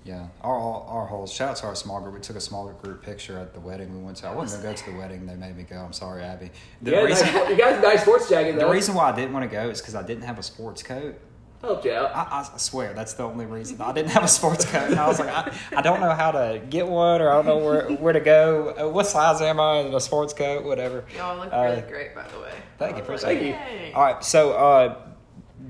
[0.05, 2.15] Yeah, our our, our whole shout out to our small group.
[2.15, 4.29] We took a smaller group picture at the wedding we went to.
[4.29, 5.27] I wasn't gonna go to the wedding.
[5.27, 5.77] They made me go.
[5.77, 6.51] I'm sorry, Abby.
[6.81, 9.33] The yeah, reason nice, you got a nice sports jacket the reason why I didn't
[9.33, 11.19] want to go is because I didn't have a sports coat.
[11.63, 12.15] Helped you out.
[12.15, 13.81] I, I swear that's the only reason.
[13.81, 14.91] I didn't have a sports coat.
[14.91, 17.47] And I was like, I, I don't know how to get one, or I don't
[17.47, 18.75] know where where to go.
[18.79, 20.65] Uh, What size am I in a sports coat?
[20.65, 21.05] Whatever.
[21.17, 22.53] Y'all look Uh, really great, by the way.
[22.79, 23.43] Thank you, Thank appreciate it.
[23.47, 23.53] you.
[23.53, 23.93] Yay.
[23.95, 24.97] All right, so uh,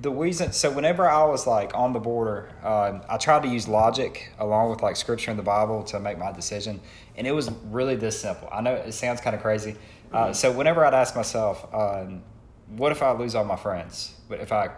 [0.00, 3.68] the reason, so whenever I was like on the border, uh, I tried to use
[3.68, 6.80] logic along with like scripture in the Bible to make my decision,
[7.16, 8.48] and it was really this simple.
[8.50, 9.76] I know it sounds kind of crazy.
[10.12, 12.22] Uh, so whenever I'd ask myself, um,
[12.68, 14.14] what if I lose all my friends?
[14.28, 14.70] But if I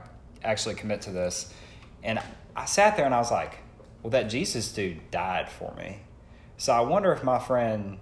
[0.45, 1.53] actually commit to this,
[2.03, 2.21] and
[2.55, 3.59] I sat there and I was like,
[4.03, 6.01] well, that Jesus dude died for me,
[6.57, 7.99] so I wonder if my friend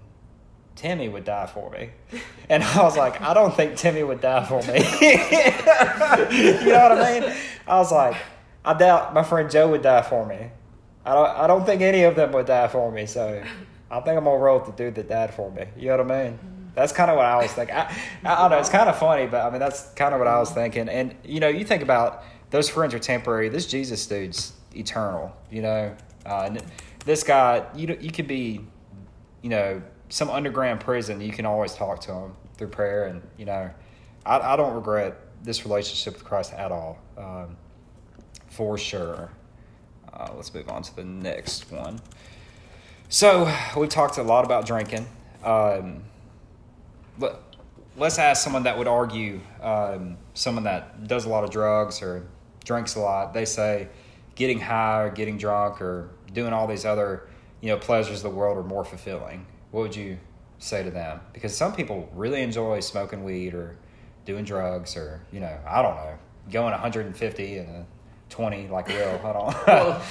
[0.75, 1.91] Timmy would die for me.
[2.49, 4.75] And I was like, I don't think Timmy would die for me.
[4.77, 7.33] you know what I mean?
[7.67, 8.17] I was like,
[8.63, 10.51] I doubt my friend Joe would die for me.
[11.05, 13.43] I don't I don't think any of them would die for me, so
[13.91, 15.65] I think I'm gonna roll with the dude that died for me.
[15.77, 16.39] You know what I mean?
[16.75, 17.77] That's kind of what I was thinking.
[17.77, 18.59] I, I don't know.
[18.59, 20.89] It's kind of funny, but I mean that's kind of what I was thinking.
[20.89, 23.49] And you know, you think about those friends are temporary.
[23.49, 25.35] This Jesus dude's eternal.
[25.51, 26.57] You know, uh,
[27.05, 28.67] this guy, you you could be
[29.43, 33.07] you know, some underground prison, you can always talk to him through prayer.
[33.07, 33.71] And, you know,
[34.25, 37.57] I, I don't regret this relationship with Christ at all, um,
[38.47, 39.31] for sure.
[40.13, 42.01] Uh, let's move on to the next one.
[43.09, 45.07] So, we talked a lot about drinking.
[45.45, 46.05] Um,
[47.23, 47.37] let,
[47.97, 52.27] let's ask someone that would argue, um, someone that does a lot of drugs or
[52.65, 53.33] drinks a lot.
[53.33, 53.89] They say
[54.35, 57.29] getting high or getting drunk or doing all these other
[57.61, 59.47] you know pleasures of the world are more fulfilling.
[59.71, 60.19] What would you
[60.59, 61.21] say to them?
[61.33, 63.77] Because some people really enjoy smoking weed or
[64.25, 66.19] doing drugs or you know I don't know
[66.51, 67.87] going 150 and a
[68.31, 69.55] 20 like real I don't.
[69.67, 70.03] Well,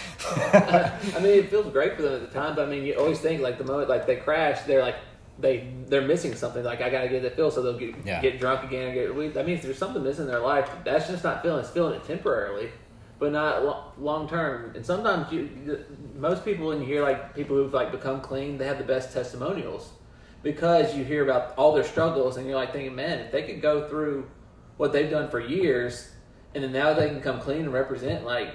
[0.53, 3.19] I mean, it feels great for them at the time, but I mean, you always
[3.19, 4.95] think like the moment like they crash, they're like
[5.39, 6.63] they they're missing something.
[6.63, 8.21] Like I gotta get that feel, so they'll get Yeah.
[8.21, 8.91] get drunk again.
[8.91, 9.37] Or get weed.
[9.37, 11.59] I mean, if there's something missing in their life, that's just not feeling.
[11.61, 12.69] It's feeling it temporarily,
[13.19, 14.73] but not lo- long term.
[14.75, 15.85] And sometimes you, you-
[16.17, 19.13] most people when you hear like people who've like become clean, they have the best
[19.13, 19.89] testimonials
[20.43, 23.61] because you hear about all their struggles, and you're like thinking, man, if they could
[23.61, 24.27] go through
[24.77, 26.09] what they've done for years,
[26.55, 28.49] and then now they can come clean and represent like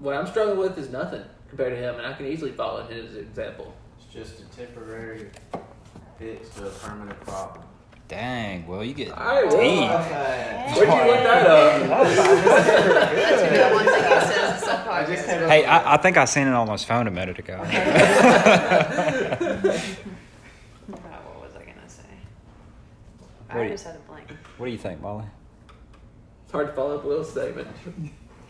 [0.00, 3.14] what I'm struggling with is nothing compared to him, and I can easily follow his
[3.16, 3.74] example.
[3.98, 5.28] It's just a temporary
[6.22, 7.64] fix to a permanent problem.
[8.08, 8.66] Dang.
[8.66, 9.90] Well, you get All right, well, deep.
[9.90, 12.06] I Where'd you look that up?
[13.14, 15.26] That's one thing he says in some I just podcast.
[15.26, 17.54] came up Hey, I, I think I seen it on his phone a minute ago.
[17.54, 17.64] Uh,
[20.86, 22.02] what was I gonna say?
[23.48, 24.28] I What do you- just had a blank.
[24.58, 25.24] What do you think, Molly?
[26.44, 27.68] It's hard to follow up a little statement.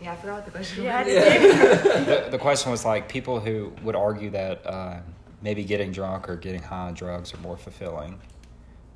[0.01, 1.13] Yeah, I forgot what the question Yeah, I was.
[1.13, 4.97] did the, the question was like people who would argue that uh,
[5.43, 8.19] maybe getting drunk or getting high on drugs are more fulfilling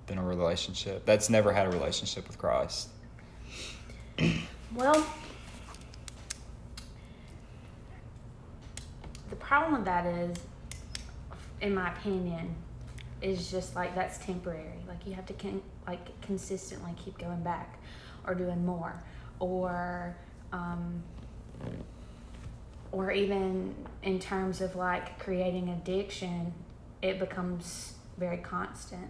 [0.08, 1.06] than a relationship.
[1.06, 2.90] That's never had a relationship with Christ.
[4.74, 5.06] Well,
[9.30, 10.38] the problem with that is,
[11.62, 12.56] in my opinion,
[13.22, 14.80] is just like that's temporary.
[14.88, 17.80] Like you have to con- like consistently keep going back,
[18.26, 19.02] or doing more,
[19.40, 20.16] or
[20.52, 21.04] um,
[22.92, 26.54] or even in terms of like creating addiction,
[27.02, 29.08] it becomes very constant.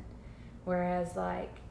[0.65, 1.61] Whereas like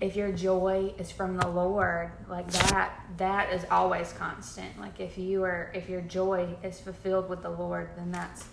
[0.00, 4.78] if your joy is from the Lord, like that, that is always constant.
[4.78, 8.46] Like if you are, if your joy is fulfilled with the Lord, then that's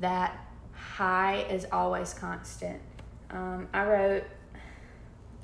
[0.00, 2.80] that high is always constant.
[3.30, 4.24] Um, I wrote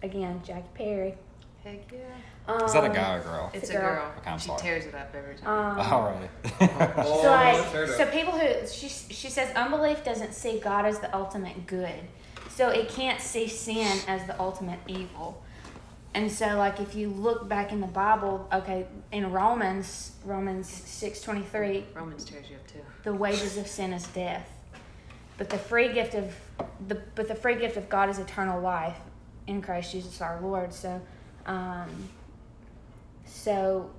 [0.02, 1.14] again, Jackie Perry.
[1.62, 1.98] Heck yeah.
[2.46, 3.50] Um, Is that a guy or a girl?
[3.54, 3.94] It's, It's a a girl.
[3.94, 4.12] girl.
[4.18, 4.60] Okay, I'm she sorry.
[4.60, 5.78] tears it up every time.
[5.80, 6.30] Um, All right.
[6.98, 10.58] Oh, So like, let's hear it so people who she she says unbelief doesn't see
[10.60, 12.00] God as the ultimate good,
[12.50, 15.42] so it can't see sin as the ultimate evil.
[16.12, 21.20] And so like if you look back in the Bible, okay, in Romans Romans six
[21.22, 22.80] twenty three, Romans tears you up too.
[23.04, 24.46] the wages of sin is death,
[25.38, 26.32] but the free gift of
[26.88, 28.98] the but the free gift of God is eternal life
[29.46, 30.72] in Christ Jesus our Lord.
[30.72, 31.00] So,
[31.46, 31.88] um,
[33.34, 33.90] so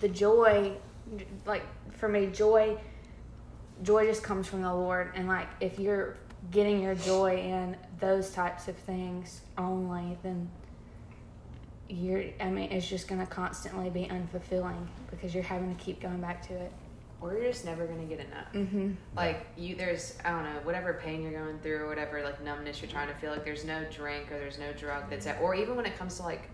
[0.00, 0.72] the joy,
[1.46, 2.76] like for me, joy,
[3.84, 6.16] joy just comes from the Lord, and like if you're
[6.50, 10.50] getting your joy in those types of things only, then
[11.88, 12.24] you're.
[12.40, 16.46] I mean, it's just gonna constantly be unfulfilling because you're having to keep going back
[16.48, 16.72] to it.
[17.20, 18.52] Or you're just never gonna get enough.
[18.52, 18.90] Mm-hmm.
[19.16, 22.82] Like you, there's I don't know whatever pain you're going through or whatever like numbness
[22.82, 23.30] you're trying to feel.
[23.30, 26.16] Like there's no drink or there's no drug that's at, or even when it comes
[26.16, 26.50] to like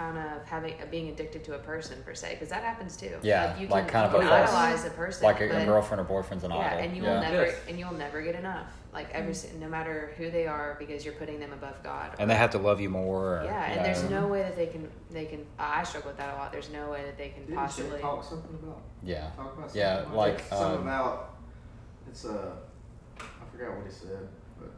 [0.00, 3.12] kind of having being addicted to a person per se, because that happens too.
[3.22, 5.48] Yeah, like you like can, kind you of can a idolize a person, like a,
[5.48, 6.78] but, a girlfriend or boyfriend's an Yeah, idol.
[6.78, 7.14] and you yeah.
[7.14, 7.56] will never Yes.
[7.68, 8.66] and you will never get enough.
[8.94, 12.16] Like every si- no matter who they are, because you're putting them above God.
[12.18, 13.40] and they have to love you more.
[13.40, 15.44] Or, yeah, you and there's no way that they can they can.
[15.58, 16.50] I struggle with that a lot.
[16.50, 18.00] There's no way that they can Didn't possibly.
[18.00, 18.80] talk something about?
[19.04, 19.30] Yeah.
[19.36, 21.34] Talk about Yeah, something like, something um, about
[22.08, 22.52] it's uh,
[23.20, 24.26] I forgot what he said,
[24.58, 24.70] but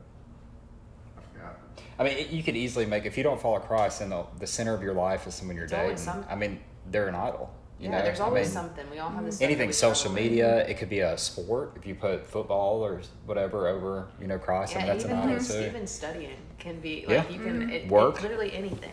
[1.37, 2.03] I.
[2.03, 4.47] I mean, it- you could easily make if you don't follow Christ, and the the
[4.47, 6.23] center of your life is someone you're It's always dating.
[6.23, 7.51] some- I mean, they're an idol.
[7.79, 8.05] You yeah, know?
[8.05, 8.91] there's I always mean, something.
[8.93, 9.41] We all have this.
[9.41, 10.31] anything social struggle with.
[10.31, 14.39] media it could be a sport if you put football or whatever over you know
[14.39, 17.17] christ Yeah, and that's even an idol like, too even studying can be Yeah.
[17.19, 18.19] like you can it, Work.
[18.19, 18.93] it- literally anything.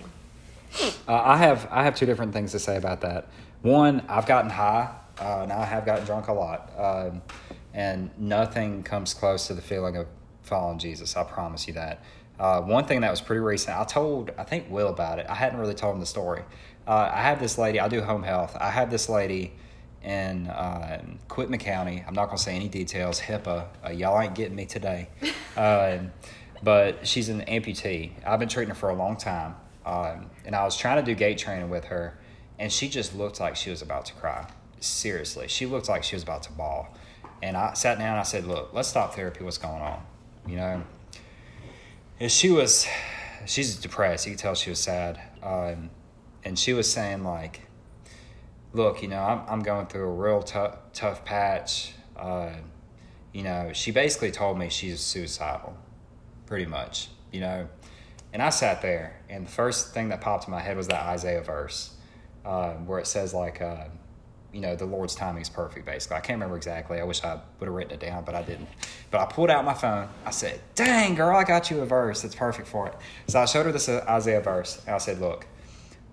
[1.07, 3.27] uh, i have i have two different things to say about that
[3.61, 4.89] one i've gotten high
[5.21, 7.21] uh, and i have gotten drunk a lot um,
[7.75, 10.07] and nothing comes close to the feeling of
[10.41, 12.01] following jesus i promise you that
[12.39, 15.35] uh, one thing that was pretty recent i told i think will about it i
[15.35, 16.43] hadn't really told him the story
[16.87, 19.53] uh, i have this lady i do home health i have this lady
[20.03, 22.03] in uh, Quitman County.
[22.07, 23.19] I'm not going to say any details.
[23.19, 23.67] HIPAA.
[23.85, 25.09] Uh, y'all ain't getting me today.
[25.57, 26.13] Um,
[26.63, 28.11] but she's an amputee.
[28.25, 29.55] I've been treating her for a long time.
[29.85, 32.17] Um, and I was trying to do gait training with her,
[32.57, 34.47] and she just looked like she was about to cry.
[34.79, 35.49] Seriously.
[35.49, 36.95] She looked like she was about to bawl.
[37.41, 39.43] And I sat down and I said, Look, let's stop therapy.
[39.43, 40.01] What's going on?
[40.47, 40.83] You know?
[42.19, 42.85] And she was,
[43.45, 44.25] she's depressed.
[44.25, 45.19] You could tell she was sad.
[45.41, 45.89] Um,
[46.43, 47.61] and she was saying, like,
[48.73, 51.93] look, you know, I'm, I'm going through a real tough tough patch.
[52.17, 52.51] Uh,
[53.31, 55.77] you know, she basically told me she's suicidal,
[56.45, 57.09] pretty much.
[57.31, 57.69] You know,
[58.33, 61.03] and I sat there, and the first thing that popped in my head was that
[61.05, 61.95] Isaiah verse,
[62.43, 63.85] uh, where it says like, uh,
[64.51, 65.85] you know, the Lord's timing is perfect.
[65.85, 66.99] Basically, I can't remember exactly.
[66.99, 68.67] I wish I would have written it down, but I didn't.
[69.11, 70.09] But I pulled out my phone.
[70.25, 72.21] I said, "Dang, girl, I got you a verse.
[72.21, 72.95] that's perfect for it."
[73.27, 75.45] So I showed her this Isaiah verse, and I said, "Look,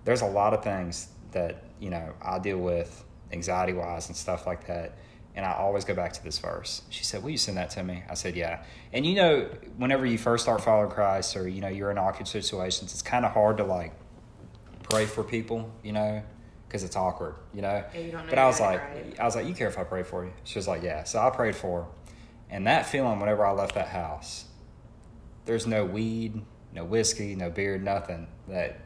[0.05, 4.45] there's a lot of things that you know I deal with anxiety wise and stuff
[4.45, 4.97] like that,
[5.35, 7.83] and I always go back to this verse." She said, "Will you send that to
[7.83, 11.61] me?" I said, "Yeah." And you know, whenever you first start following Christ, or you
[11.61, 13.93] know you're in awkward situations, it's kind of hard to like
[14.89, 16.21] pray for people, you know,
[16.67, 17.83] because it's awkward, you know.
[17.93, 19.19] Yeah, you know but I was like, right.
[19.19, 21.19] I was like, "You care if I pray for you?" She was like, "Yeah." So
[21.19, 21.87] I prayed for her,
[22.49, 24.45] and that feeling whenever I left that house,
[25.45, 26.41] there's no weed,
[26.73, 28.79] no whiskey, no beer, nothing that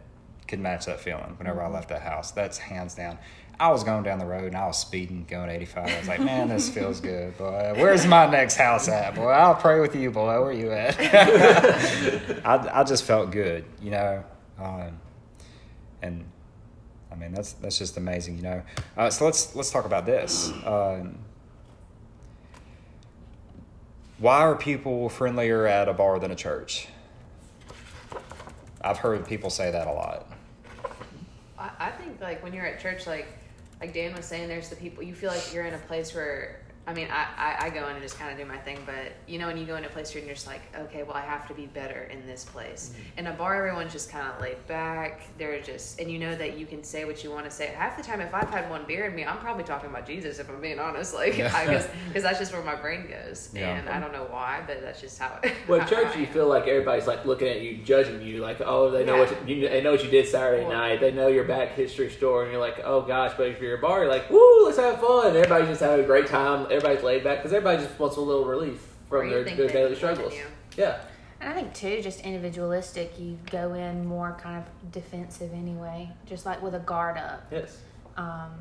[0.47, 2.31] could match that feeling whenever I left that house.
[2.31, 3.17] That's hands down.
[3.59, 5.87] I was going down the road and I was speeding, going 85.
[5.87, 7.73] I was like, man, this feels good, boy.
[7.75, 9.29] Where's my next house at, boy?
[9.29, 10.41] I'll pray with you, boy.
[10.41, 10.99] Where you at?
[12.45, 14.23] I, I just felt good, you know.
[14.57, 14.99] Um,
[16.01, 16.25] and
[17.21, 18.61] mean, that's that's just amazing, you know.
[18.97, 20.51] Uh, so let's let's talk about this.
[20.65, 21.17] Um,
[24.17, 26.87] why are people friendlier at a bar than a church?
[28.83, 30.27] I've heard people say that a lot.
[31.57, 33.27] I, I think like when you're at church, like
[33.79, 36.60] like Dan was saying, there's the people you feel like you're in a place where.
[36.87, 39.11] I mean, I, I, I go in and just kind of do my thing, but
[39.27, 41.21] you know, when you go into a place where you're just like, okay, well, I
[41.21, 42.93] have to be better in this place.
[42.93, 43.19] Mm-hmm.
[43.19, 45.21] In a bar, everyone's just kind of laid back.
[45.37, 47.67] They're just, and you know that you can say what you want to say.
[47.67, 50.39] Half the time, if I've had one beer in me, I'm probably talking about Jesus,
[50.39, 51.13] if I'm being honest.
[51.13, 51.51] Like, Yeah.
[51.55, 53.49] I guess, because that's just where my brain goes.
[53.53, 53.75] Yeah.
[53.77, 56.47] And I don't know why, but that's just how it Well, how church, you feel
[56.47, 59.29] like everybody's like looking at you, judging you, like, oh, they know Yeah.
[59.31, 60.99] what you, they know what you did Saturday Well- night.
[60.99, 63.33] They know your back history story, and you're like, oh gosh.
[63.37, 65.27] But if you're a bar, you're like, woo, let's have fun.
[65.35, 66.70] Everybody's just having a great time.
[66.71, 70.31] Everybody's laid back because everybody just wants a little relief from their, their daily struggles.
[70.33, 70.45] continue.
[70.77, 71.01] Yeah,
[71.41, 76.45] And I think too, just individualistic, you go in more kind of defensive anyway, just
[76.45, 77.77] like with a guard up yes.
[78.15, 78.51] um,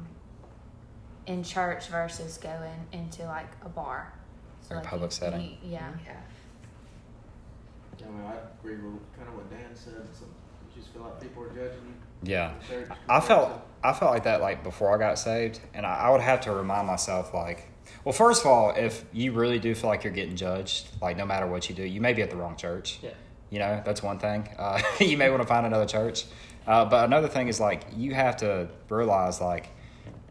[1.26, 4.12] in church versus going into like a bar.
[4.70, 5.40] Like a public you- setting.
[5.42, 5.88] you- yeah.
[6.04, 6.16] Yeah.
[8.06, 9.92] I mean, I agree with kind of what Dan said.
[10.12, 10.28] Some,
[10.74, 11.94] you just feel like people are judging you.
[12.22, 12.52] Yeah.
[13.08, 16.20] I felt I felt like that like before I got saved, and I, I would
[16.20, 17.69] have to remind myself like,
[18.05, 21.26] well, first of all, if you really do feel like you're getting judged, like no
[21.26, 22.99] matter what you do, you may be at the wrong church.
[23.03, 23.11] Yeah.
[23.51, 24.49] You know, that's one thing.
[24.59, 26.24] Uh, you may want to find another church.
[26.66, 29.70] Uh, but another thing is like you have to realize like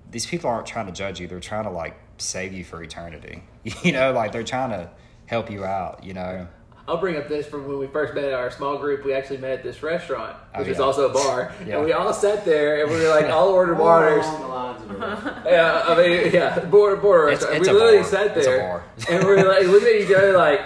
[0.10, 3.44] these people aren't trying to judge you; they're trying to like save you for eternity.
[3.84, 4.90] You know, like they're trying to
[5.26, 6.04] help you out.
[6.04, 6.48] You know.
[6.90, 9.06] I'll bring up this from when we first met our small group.
[9.06, 11.76] We actually met at this restaurant, Oh, which is also a bar, Yeah.
[11.78, 14.26] and we all sat there and we were like, all ordered More waters.
[14.26, 17.30] along the lines of a- Yeah, I mean, yeah, border border.
[17.30, 18.08] It's- it's we a literally bar.
[18.10, 18.84] sat It's a there, bar.
[19.08, 20.62] and we are like looking at each other like,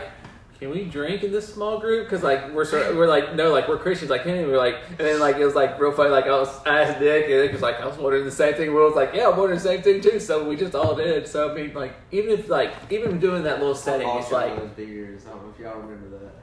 [0.64, 3.52] "Can we drink in this small group?" Because like we're sort of, we're like no,
[3.52, 6.10] like we're Christians, like hey, we're like, and then like it was like real funny.
[6.10, 8.54] Like I was I asked Nick, and Nick was like, "I was wondering the same
[8.56, 10.96] thing." Will was like, "Yeah, I'm wondering the same thing too." So we just all
[10.96, 11.28] did.
[11.28, 14.56] So I mean, like even if like even doing that little setting, I it's like
[14.58, 15.26] those beers.
[15.26, 16.34] I don't know if y'all remember that.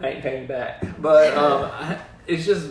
[0.00, 0.84] I ain't paying back.
[1.00, 2.70] But um, I- it's just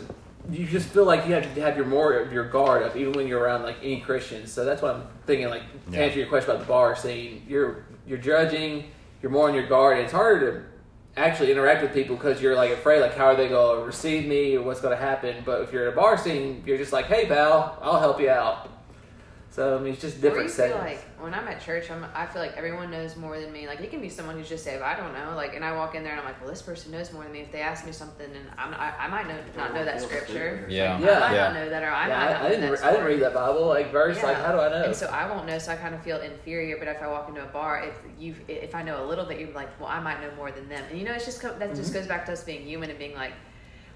[0.49, 3.11] you just feel like you have to have your more of your guard up, even
[3.13, 4.51] when you're around like any Christians.
[4.51, 5.49] So that's what I'm thinking.
[5.49, 6.03] Like to Yeah.
[6.05, 8.85] answer your question about the bar scene, you're you're judging,
[9.27, 9.97] you're more on your guard.
[9.99, 13.49] It's harder to actually interact with people because you're like afraid, like how are they
[13.49, 15.43] to receive me or what's to happen.
[15.43, 18.29] But if you're at a bar scene, you're just like, hey pal, I'll help you
[18.29, 18.69] out.
[19.57, 20.99] So I mean, it's just Or different you feel settings.
[21.03, 23.65] like when I'm at church, I'm, I feel like everyone knows more than me.
[23.65, 24.83] Like it can be someone who's just saved.
[24.83, 25.35] I don't know.
[25.35, 27.31] Like, and I walk in there and I'm like, well, this person knows more than
[27.31, 27.39] me.
[27.39, 30.09] If they ask me something, and I'm, I, I might know, not know that Feel
[30.09, 30.57] scripture.
[30.59, 30.71] stupid.
[30.71, 30.95] Yeah.
[30.95, 31.19] I Yeah.
[31.19, 31.43] might Yeah.
[31.45, 32.61] not know that, or I yeah, might not I, I know didn't.
[32.61, 34.21] that Re- I didn't read that Bible like verse.
[34.21, 34.83] Like, how do I know?
[34.85, 36.77] And so I won't know, so I kind of feel inferior.
[36.77, 39.39] But if I walk into a bar, if you if I know a little bit,
[39.39, 40.83] you're like, well, I might know more than them.
[40.91, 41.75] And you know, it's just co- that Mm-hmm.
[41.77, 43.33] just goes back to us being human and being like,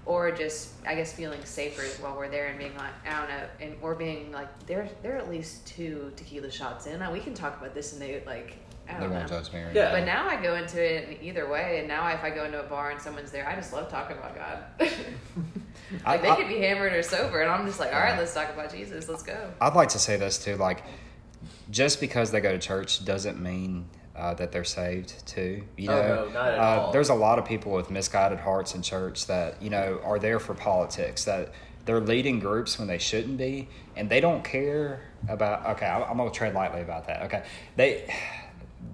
[0.04, 3.44] or just I guess feeling safer while we're there and being like, I don't know,
[3.60, 7.00] and or being like, there there are at least two tequila shots in.
[7.12, 8.56] We can talk about this, and they like,
[8.88, 9.16] I They don't know.
[9.18, 9.60] won't judge me.
[9.60, 9.92] Or Yeah.
[9.92, 12.58] But now I go into it in either way, and now if I go into
[12.60, 14.64] a bar and someone's there, I just love talking about God.
[14.80, 14.90] I-
[16.06, 18.34] like they I- could be hammered or sober, and I'm just like, all right, let's
[18.34, 19.08] talk about Jesus.
[19.08, 19.52] Let's go.
[19.60, 20.56] I'd like to say this too.
[20.56, 20.82] Like,
[21.70, 25.62] just because they go to church doesn't mean uh, that they're saved too.
[25.76, 28.74] You Oh, know, no, not at uh, there's a lot of people with misguided hearts
[28.74, 31.24] in church that you know are there for politics.
[31.24, 31.52] That
[31.84, 35.66] they're leading groups when they shouldn't be, and they don't care about.
[35.76, 37.22] Okay, I'm gonna tread lightly about that.
[37.24, 37.42] Okay,
[37.76, 38.14] they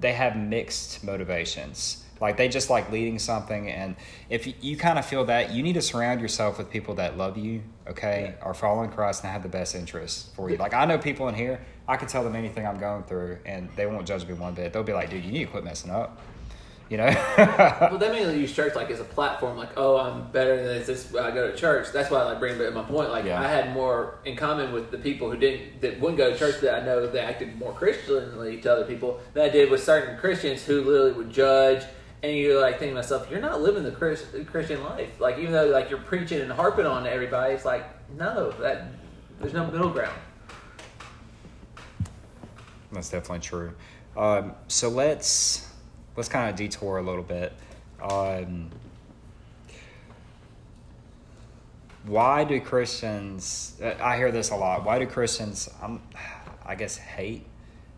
[0.01, 2.05] they have mixed motivations.
[2.21, 3.95] Like they just like leading something, and
[4.29, 7.17] if you, you kind of feel that, you need to surround yourself with people that
[7.17, 10.57] love you, okay, are following Christ and have the best interests for you.
[10.57, 13.71] Like I know people in here, I can tell them anything I'm going through, and
[13.75, 14.73] they won't judge me one bit.
[14.73, 16.21] They'll be like, "Dude, you need to quit messing up,"
[16.91, 17.07] you know.
[17.39, 19.57] Well, they mainly use church like as a platform.
[19.57, 20.87] Like, oh, I'm better than this.
[20.87, 21.89] this I go to church.
[21.93, 23.11] That's why I like bring back my point.
[23.11, 23.41] Like, Yeah.
[23.41, 26.61] I had more in common with the people who didn't that wouldn't go to church
[26.61, 30.19] that I know they acted more Christianly to other people than I did with certain
[30.19, 31.85] Christians who literally would judge.
[32.23, 35.21] And you're like thinking to myself, you're not living the Chris, Christian life.
[35.21, 37.85] Like, even though like you're preaching and harping on everybody, it's like,
[38.17, 38.89] no, that
[39.41, 40.19] there's no middle ground.
[42.93, 43.75] That's definitely true.
[44.17, 45.69] Um, so let's
[46.17, 47.53] let's kind of detour a little bit.
[48.03, 48.71] Um,
[52.05, 53.81] why do Christians?
[54.01, 54.85] I hear this a lot.
[54.85, 55.69] Why do Christians?
[55.83, 56.03] Um,
[56.65, 57.47] I guess hate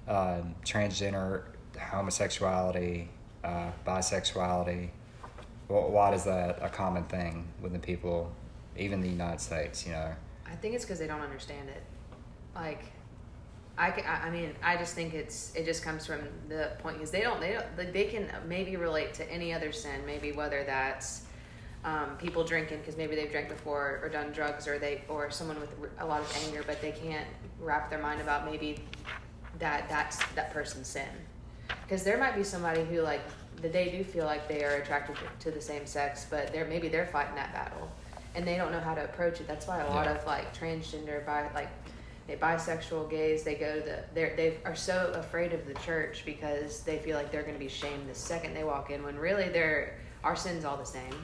[0.08, 1.42] um, transgender,
[1.78, 3.08] homosexuality,
[3.44, 4.90] uh, bisexuality.
[5.68, 8.30] Wh- Why is that a common thing within people,
[8.76, 9.86] even the United States?
[9.86, 10.12] You know.
[10.46, 11.82] I think it's because they don't understand it.
[12.54, 12.84] Like,
[13.80, 17.22] I, I mean, I just think it's it just comes from the point because they
[17.22, 21.22] don't they don't like, they can maybe relate to any other sin, maybe whether that's
[21.84, 25.58] um, people drinking because maybe they've drank before or done drugs or they or someone
[25.60, 27.26] with a lot of anger, but they can't
[27.58, 28.84] wrap their mind about maybe
[29.58, 31.08] that that's that person's sin.
[31.82, 33.22] Because there might be somebody who like
[33.62, 36.88] that they do feel like they are attracted to the same sex, but they're maybe
[36.88, 37.90] they're fighting that battle,
[38.34, 39.48] and they don't know how to approach it.
[39.48, 40.16] That's why a lot Yeah.
[40.16, 41.70] of like transgender, bi like
[42.30, 46.22] they bisexual gays, they go to the they they are so afraid of the church
[46.24, 49.16] because they feel like they're going to be shamed the second they walk in when
[49.18, 51.14] really they're our sins all the same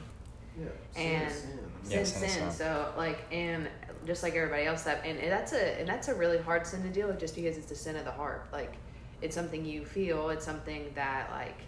[0.59, 0.65] Yeah.
[1.01, 1.59] and sin.
[1.89, 2.51] Yeah, sin sin is sin sin.
[2.51, 3.69] so like and
[4.05, 6.89] just like everybody else that and that's a and that's a really hard sin to
[6.89, 8.73] deal with just because it's the sin of the heart like
[9.21, 11.59] it's something you feel it's something that like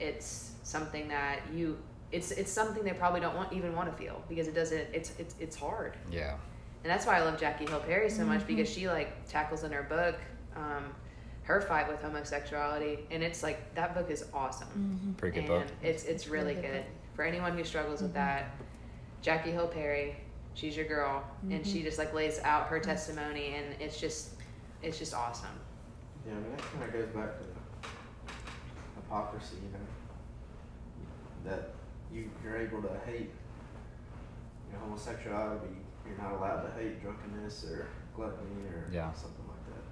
[0.00, 1.78] it's something that you
[2.10, 5.12] it's it's something they probably don't want even want to feel because it doesn't it's
[5.18, 6.34] it's it's hard Yeah.
[6.88, 8.46] And that's why I love Jackie Hill Perry so much mm-hmm.
[8.46, 10.14] because she like tackles in her book
[10.56, 10.94] um,
[11.42, 14.68] her fight with homosexuality, and it's like that book is awesome.
[14.68, 15.12] Mm-hmm.
[15.12, 15.66] Pretty good and book.
[15.82, 18.20] It's it's really really good good for anyone who struggles with mm-hmm.
[18.20, 18.56] that.
[19.20, 20.16] Jackie Hill Perry,
[20.54, 24.30] she's your girl, and she just like lays out her testimony, and it's just
[24.82, 25.48] it's just awesome.
[26.26, 27.90] Yeah, I mean that kind of goes back to the
[28.96, 31.70] hypocrisy, you know, that
[32.10, 33.30] you you're able to hate
[34.78, 35.76] you know, homosexuality,
[36.06, 39.12] you're not allowed to hate drunkenness or gluttony or Yeah.
[39.12, 39.82] something like that.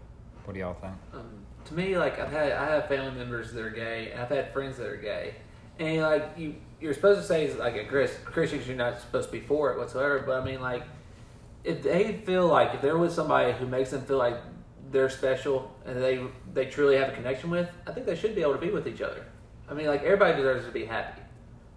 [0.46, 0.94] What do y'all think?
[1.12, 4.28] Um, to me, like I've had, I have family members that are gay, and I've
[4.28, 5.34] had friends that are gay,
[5.78, 9.32] and like you, you're supposed to say like a Christian, Christians, you're not supposed to
[9.32, 10.22] be for it whatsoever.
[10.24, 10.84] But I mean, like
[11.64, 14.36] if they feel like if they're with somebody who makes them feel like
[14.92, 16.24] they're special and they
[16.54, 18.86] they truly have a connection with, I think they should be able to be with
[18.86, 19.24] each other.
[19.68, 21.22] I mean, like everybody deserves to be happy,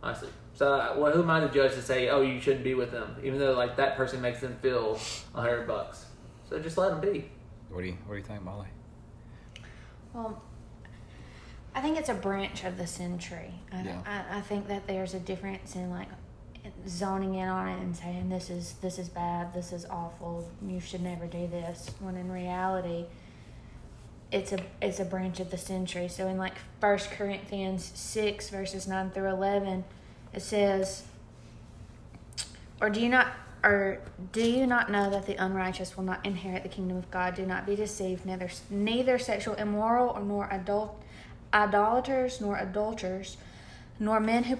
[0.03, 0.29] honestly.
[0.59, 3.15] So, well, who am I to judge to say, oh, you shouldn't be with them,
[3.23, 4.99] even though like that person makes them feel
[5.33, 6.07] a hundred bucks?
[6.49, 7.31] So just let them be.
[7.69, 8.67] What do you What do you think, Molly?
[10.13, 10.41] Well,
[11.73, 13.53] I think it's a branch of the sin tree.
[13.71, 14.01] I, Yeah.
[14.05, 16.09] I, I think that there's a difference in like
[16.85, 20.81] zoning in on it and saying this is this is bad, this is awful, you
[20.81, 21.89] should never do this.
[22.01, 23.05] When in reality,
[24.29, 26.09] it's a it's a branch of the sin tree.
[26.09, 29.85] So in like First Corinthians six verses nine through eleven,
[30.33, 31.03] it says,
[32.81, 33.27] "Or do you not?"
[33.61, 33.99] Or
[34.31, 37.35] do you not know that the unrighteous will not inherit the kingdom of God?
[37.35, 38.25] Do not be deceived.
[38.25, 40.97] Neither neither sexual immoral or nor adult
[41.53, 43.37] idolaters nor adulterers
[43.99, 44.57] nor men who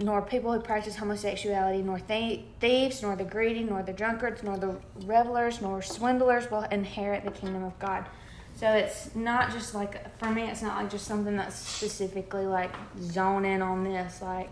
[0.00, 4.56] nor people who practice homosexuality nor thi- thieves nor the greedy nor the drunkards nor
[4.56, 8.06] the revelers nor swindlers will inherit the kingdom of god
[8.54, 12.74] so it's not just like for me it's not like just something that's specifically like
[13.00, 14.48] zone in on this like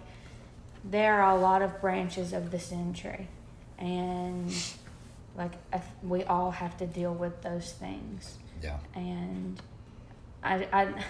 [0.84, 3.26] there are a lot of branches of the sin tree
[3.78, 4.52] and
[5.36, 5.52] like
[6.02, 8.78] we all have to deal with those things Yeah.
[8.94, 9.60] and
[10.42, 11.04] I, I,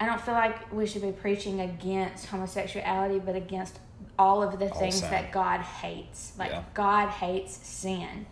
[0.00, 3.78] I don't feel like we should be preaching against homosexuality, but against
[4.18, 5.10] all of the All things sin.
[5.10, 6.32] that God hates.
[6.38, 6.62] Like Yeah.
[6.74, 8.26] God hates sin,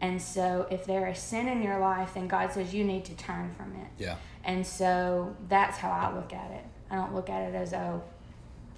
[0.00, 3.14] and so if there is sin in your life, then God says you need to
[3.14, 3.88] turn from it.
[3.98, 4.16] Yeah.
[4.44, 6.64] And so that's how I look at it.
[6.90, 8.02] I don't look at it as oh,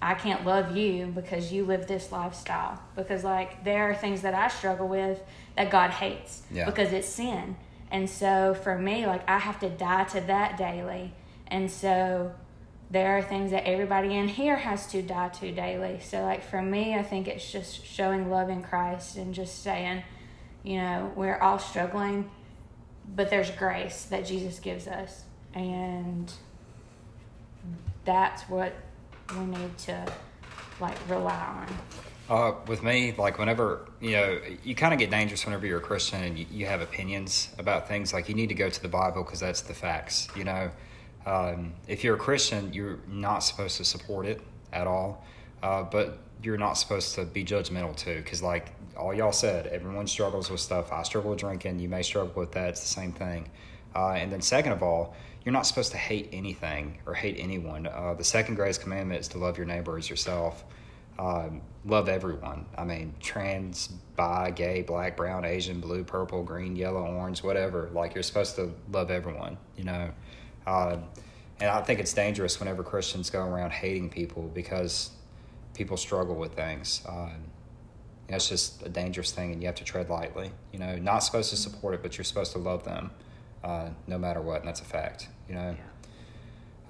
[0.00, 2.80] I can't love you because you live this lifestyle.
[2.94, 5.20] Because like there are things that I struggle with
[5.56, 6.66] that God hates Yeah.
[6.66, 7.56] because it's sin.
[7.90, 11.14] And so for me, like I have to die to that daily.
[11.48, 12.32] And so
[12.90, 16.00] there are things that everybody in here has to die to daily.
[16.02, 20.02] So like for me, I think it's just showing love in Christ and just saying,
[20.62, 22.30] you know, we're all struggling,
[23.14, 25.24] but there's grace that Jesus gives us.
[25.54, 26.32] And
[28.04, 28.74] that's what
[29.36, 30.06] we need to
[30.80, 31.66] like rely on.
[32.28, 35.82] Uh, with me, like whenever you know, you kind of get dangerous whenever you're a
[35.82, 38.12] Christian and you, you have opinions about things.
[38.12, 40.28] Like you need to go to the Bible because that's the facts.
[40.36, 40.70] You know,
[41.24, 45.24] um, if you're a Christian, you're not supposed to support it at all,
[45.62, 48.16] uh, but you're not supposed to be judgmental too.
[48.16, 50.92] Because like all y'all said, everyone struggles with stuff.
[50.92, 51.78] I struggle with drinking.
[51.78, 52.70] You may struggle with that.
[52.70, 53.48] It's the same thing.
[53.94, 55.14] Uh, and then second of all,
[55.48, 57.86] you're not supposed to hate anything or hate anyone.
[57.86, 60.62] Uh, the second greatest commandment is to love your neighbor as yourself
[61.18, 62.66] um, love everyone.
[62.76, 67.88] I mean, trans, bi, gay, black, brown, Asian, blue, purple, green, yellow, orange, whatever.
[67.94, 70.10] Like you're supposed to love everyone, you know.
[70.66, 71.04] Um,
[71.60, 75.12] and I think it's dangerous whenever Christians go around hating people because
[75.72, 77.00] people struggle with things.
[77.06, 77.30] Know,
[78.28, 80.50] it's just a dangerous thing, and you have to tread lightly.
[80.74, 83.12] You know, not supposed to support it, but you're supposed to love them,
[83.64, 85.28] uh, no matter what, and that's a fact.
[85.48, 85.76] You know.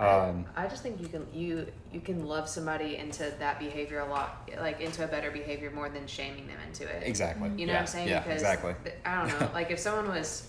[0.00, 3.98] Um, I, I just think you can you you can love somebody into that behavior
[3.98, 7.02] a lot, like into a better behavior more than shaming them into it.
[7.04, 7.50] exactly.
[7.56, 8.08] You know yeah, what I'm saying?
[8.08, 8.74] Yeah, because exactly.
[8.84, 9.50] th- I don't know.
[9.54, 10.48] like if someone was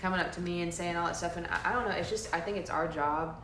[0.00, 2.08] coming up to me and saying all that stuff, and I, I don't know, it's
[2.10, 3.42] just I think it's our job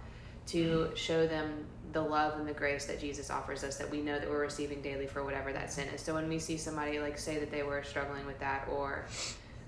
[0.48, 4.18] to show them the love and the grace that Jesus offers us that we know
[4.18, 6.00] that we're receiving daily for whatever that sin is.
[6.00, 9.06] So when we see somebody like say that they were struggling with that or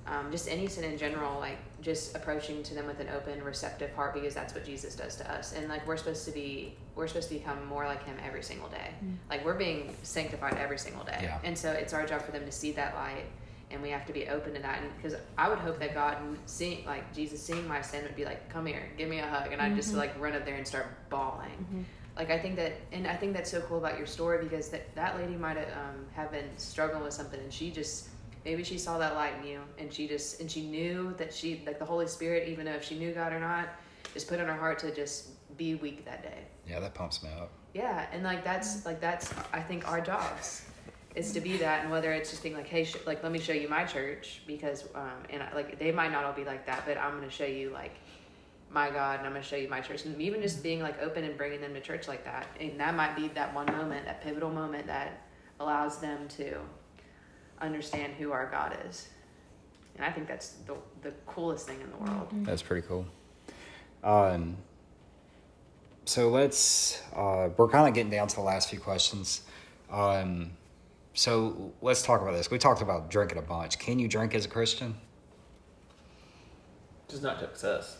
[0.07, 3.93] um, just any sin in general, like just approaching to them with an open, receptive
[3.95, 5.53] heart, because that's what Jesus does to us.
[5.53, 8.69] And like we're supposed to be, we're supposed to become more like Him every single
[8.69, 8.91] day.
[9.31, 11.21] Like we're being sanctified every single day.
[11.23, 11.39] Yeah.
[11.45, 13.27] And so it's our job for them to see that light,
[13.71, 14.83] and we have to be open to that.
[14.83, 18.25] And because I would hope that God, seeing like Jesus, seeing my sin, would be
[18.25, 20.67] like, "Come here, give me a hug," and I'd just like run up there and
[20.67, 21.87] start bawling.
[22.17, 24.95] Like I think that, and I think that's so cool about your story because that
[24.97, 28.09] that lady might um, have been struggling with something, and she just
[28.45, 31.62] maybe she saw that light in you, and she just and she knew that she
[31.66, 33.68] like the Holy Spirit, even though if she knew God or not,
[34.14, 36.45] just put in her heart to just be weak that day.
[36.66, 37.51] Yeah, that pumps me up.
[37.74, 40.62] Yeah, and like that's like that's I think our jobs
[41.14, 43.38] is to be that, and whether it's just being like, hey, sh- like let me
[43.38, 46.66] show you my church because um and I, like they might not all be like
[46.66, 47.95] that, but I'm gonna show you like
[48.70, 51.24] my God, and I'm gonna show you my church, and even just being like open
[51.24, 54.22] and bringing them to church like that, and that might be that one moment, that
[54.22, 55.22] pivotal moment that
[55.61, 56.59] allows them to
[57.63, 59.09] understand who our God is,
[59.97, 62.29] and I think that's the the coolest thing in the world.
[62.45, 63.07] That's pretty cool.
[64.05, 64.57] Um,
[66.05, 69.43] so let's, uh, we're kind of getting down to the last few questions.
[69.91, 70.51] Um,
[71.15, 72.51] so let's talk about this.
[72.51, 73.79] We talked about drinking a bunch.
[73.79, 74.95] Can you drink as a Christian?
[77.09, 77.99] Just not to excess.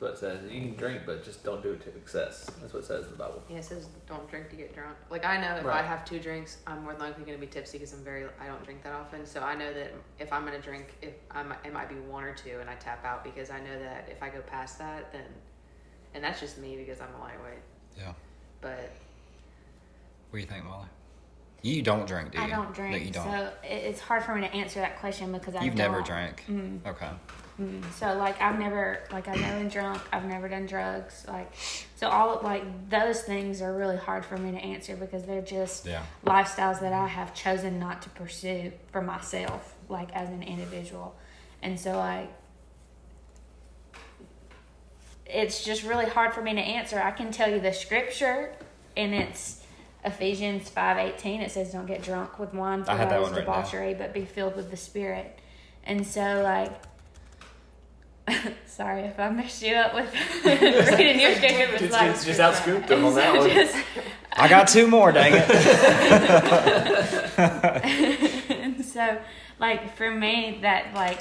[0.00, 0.52] That's what it says.
[0.52, 2.48] You can drink, but just don't do it to excess.
[2.60, 3.42] That's what it says in the Bible.
[3.48, 4.96] Yeah, it says don't drink to get drunk.
[5.10, 7.50] Like I know if I have two drinks, I'm more than likely going to be
[7.50, 9.26] tipsy because I'm very I don't drink that often.
[9.26, 12.22] So I know that if I'm going to drink, if I'm it might be one
[12.22, 15.12] or two, and I tap out because I know that if I go past that,
[15.12, 15.24] then
[16.14, 17.58] and that's just me because I'm a lightweight.
[17.98, 18.12] Yeah.
[18.60, 18.92] But
[20.30, 20.86] What do you think, Molly?
[21.62, 22.44] You don't drink, do you?
[22.44, 23.24] I don't No, drink, you don't.
[23.24, 26.06] so it- it's hard for me to answer that question because I You've never don't.
[26.06, 26.44] drank.
[26.48, 26.86] Mm.
[26.86, 27.10] Okay.
[27.60, 30.00] Mm, So like I've never like I've never been drunk.
[30.12, 31.24] I've never done drugs.
[31.26, 31.50] Like
[31.96, 35.84] so all like those things are really hard for me to answer because they're just
[35.86, 36.02] Yeah.
[36.24, 41.16] lifestyles that I have chosen not to pursue for myself, like as an individual.
[41.60, 42.30] And so like
[45.26, 47.00] it's just really hard for me to answer.
[47.00, 48.54] I can tell you the scripture
[48.96, 49.62] and it's
[50.04, 51.40] Ephesians five eighteen.
[51.42, 53.46] It says, "Don't get drunk with wine, for I had that that is one written
[53.52, 55.38] debauchery, but be filled with the Spirit."
[55.84, 56.72] And so, like,
[58.66, 60.12] sorry if I messed you up with
[60.44, 63.48] reading your scripture, but Just, like, just, just outscooped them on that one.
[63.50, 63.76] just-
[64.32, 65.50] I got two more, dang it.
[68.50, 69.18] and so,
[69.58, 71.18] like, for me, that, like,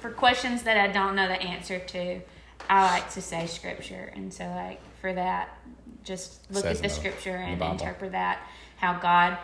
[0.00, 2.20] for questions that I don't know the answer to,
[2.68, 4.12] I like to say scripture.
[4.14, 5.56] And so, like, for that,
[6.04, 8.40] just look Says at the in the- scripture in the and interpret that,
[8.76, 9.38] how God.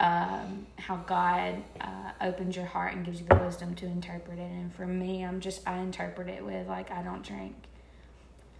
[0.00, 4.42] Um, how God uh, opens your heart and gives you the wisdom to interpret it,
[4.42, 7.56] and for me, I'm just I interpret it with like I don't drink,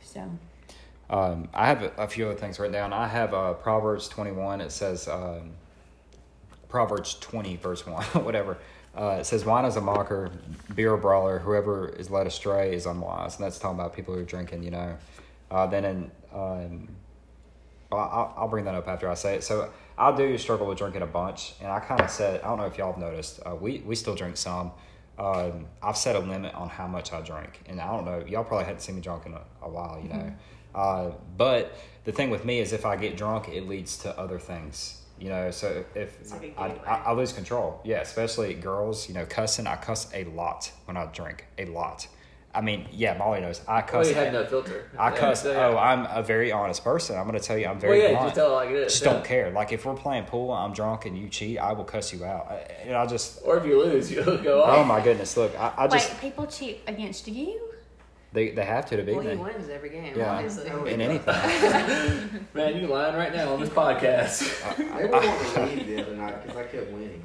[0.03, 0.29] so
[1.11, 2.93] Um, I have a, few other things written down.
[2.93, 4.61] I have uh, Proverbs 21.
[4.61, 5.53] It says, um,
[6.69, 8.59] Proverbs 20, verse 1, whatever.
[8.97, 10.31] Uh, it says, Wine is a mocker,
[10.75, 11.39] beer a brawler.
[11.39, 13.37] Whoever is led astray is unwise.
[13.37, 14.97] And that's talking about people who are drinking, you know.
[15.51, 16.89] Uh, then in, um,
[17.91, 19.45] I'll, I'll bring that up after I say it.
[19.45, 21.55] So I do struggle with drinking a bunch.
[21.61, 23.95] And I kind of said, I don't know if y'all have noticed, uh, we, we
[23.97, 24.71] still drink some.
[25.19, 27.61] Um, I've set a limit on how much I drink.
[27.67, 30.09] And I don't know, y'all probably hadn't seen me drunk in a, a while, you
[30.09, 30.33] know.
[30.75, 34.39] Uh, but the thing with me is if I get drunk, it leads to other
[34.39, 35.03] things.
[35.19, 36.67] You know, so if It's like a I.
[36.87, 39.67] I, I lose control, yeah, especially girls, you know, cussing.
[39.67, 42.07] I cuss a lot when I drink, a lot.
[42.55, 43.61] I mean, yeah, Molly knows.
[43.69, 44.07] I cuss.
[44.07, 44.91] Oh, you had no filter.
[44.99, 45.43] I Yeah, cuss.
[45.43, 45.67] so, yeah.
[45.67, 47.17] Oh, I'm a very honest person.
[47.17, 48.35] I'm going to tell you, I'm very Well, very yeah, blunt.
[48.35, 48.93] just tell it like it is.
[48.93, 49.13] Just yeah.
[49.13, 49.51] don't care.
[49.51, 52.51] Like if we're playing pool, I'm drunk and you cheat, I will cuss you out.
[52.85, 55.89] And I just, Or if you lose, you'll go oh my goodness, look, I, I
[55.89, 57.69] just, wait, people cheat against you?
[58.33, 60.17] they, they have to to beat well, he wins every game.
[60.17, 60.33] Yeah.
[60.33, 60.93] Obviously.
[60.93, 62.47] in anything.
[62.55, 64.43] Man, you lying right now on this podcast.
[64.93, 67.23] I, were wanting to leave the other night because I kept winning.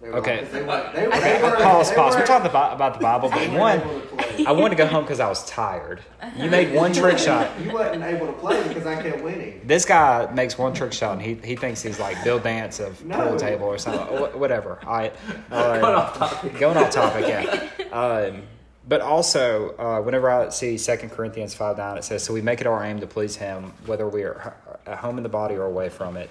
[0.00, 0.44] They were Okay.
[0.52, 2.14] They were, they were, Okay, pause, they pause.
[2.14, 4.44] were- We're talking about, about the Bible, but one, able to play.
[4.46, 6.00] I wanted to go home because I was tired.
[6.36, 7.50] You made one trick shot.
[7.64, 9.60] You wasn't able to play because I kept winning.
[9.64, 13.02] This guy makes one trick shot and he, he thinks he's like Bill Dance of
[13.04, 13.28] No.
[13.28, 14.04] pool table or something.
[14.38, 14.78] Whatever.
[14.86, 15.14] All right.
[15.50, 16.58] Uh, Going off topic.
[16.58, 17.68] Going off topic, yeah.
[17.92, 18.42] Um,
[18.86, 22.60] but also, uh, whenever I see 2 Corinthians 5 9, it says, So we make
[22.60, 24.54] it our aim to please him, whether we are
[24.86, 26.28] at home in the body or away from it.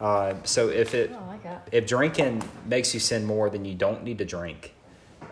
[0.00, 4.02] Uh, so if it Oh, like if drinking makes you sin more, then you don't
[4.02, 4.74] need to drink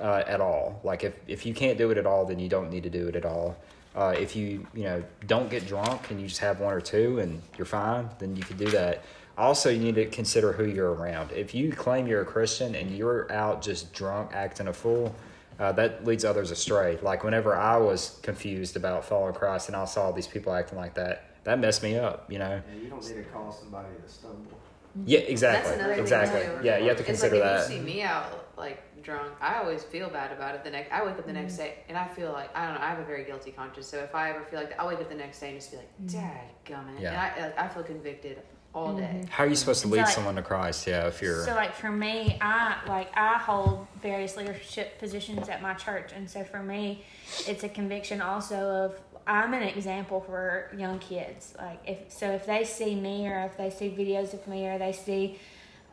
[0.01, 0.81] uh, at all.
[0.85, 3.09] Like if, if you can't do it at all, then you don't need to do
[3.09, 3.57] it at all.
[3.95, 7.19] Uh, if you you know don't get drunk and you just have one or two
[7.19, 9.03] and you're fine, then you can do that.
[9.37, 11.33] Also, you need to consider who you're around.
[11.33, 15.15] If you claim you're a Christian and you're out just drunk, acting a fool,
[15.59, 16.99] uh, that leads others astray.
[17.03, 20.95] Like whenever I was confused about following Christ and I saw these people acting like
[20.95, 22.31] that, that messed me up.
[22.31, 22.63] You know.
[22.71, 24.59] And you don't need to call somebody to stumble.
[25.07, 25.71] Yeah, exactly.
[25.71, 26.41] That's another exactly.
[26.41, 26.65] thing too.
[26.67, 27.65] Yeah, you have to It's consider like that.
[27.65, 30.65] if you see me out like drunk, I always feel bad about it.
[30.65, 31.63] The next, I wake up the next Mm-hmm.
[31.63, 32.81] day and I feel like I don't know.
[32.83, 35.01] I have a very guilty conscience, so if I ever feel like that, I'll wake
[35.01, 37.09] up the next day and just be like, "Dad, gummit," Yeah.
[37.11, 38.43] and I like, I feel convicted
[38.75, 39.25] all day.
[39.31, 40.87] How are you supposed to It's lead like- someone to Christ?
[40.87, 41.43] Yeah, if you're.
[41.47, 46.29] So like for me, I like I hold various leadership positions at my church, and
[46.31, 47.03] so for me,
[47.47, 51.55] it's a conviction also of I'm an example for young kids.
[51.59, 54.79] Like if so, if they see me or if they see videos of me or
[54.79, 55.39] they see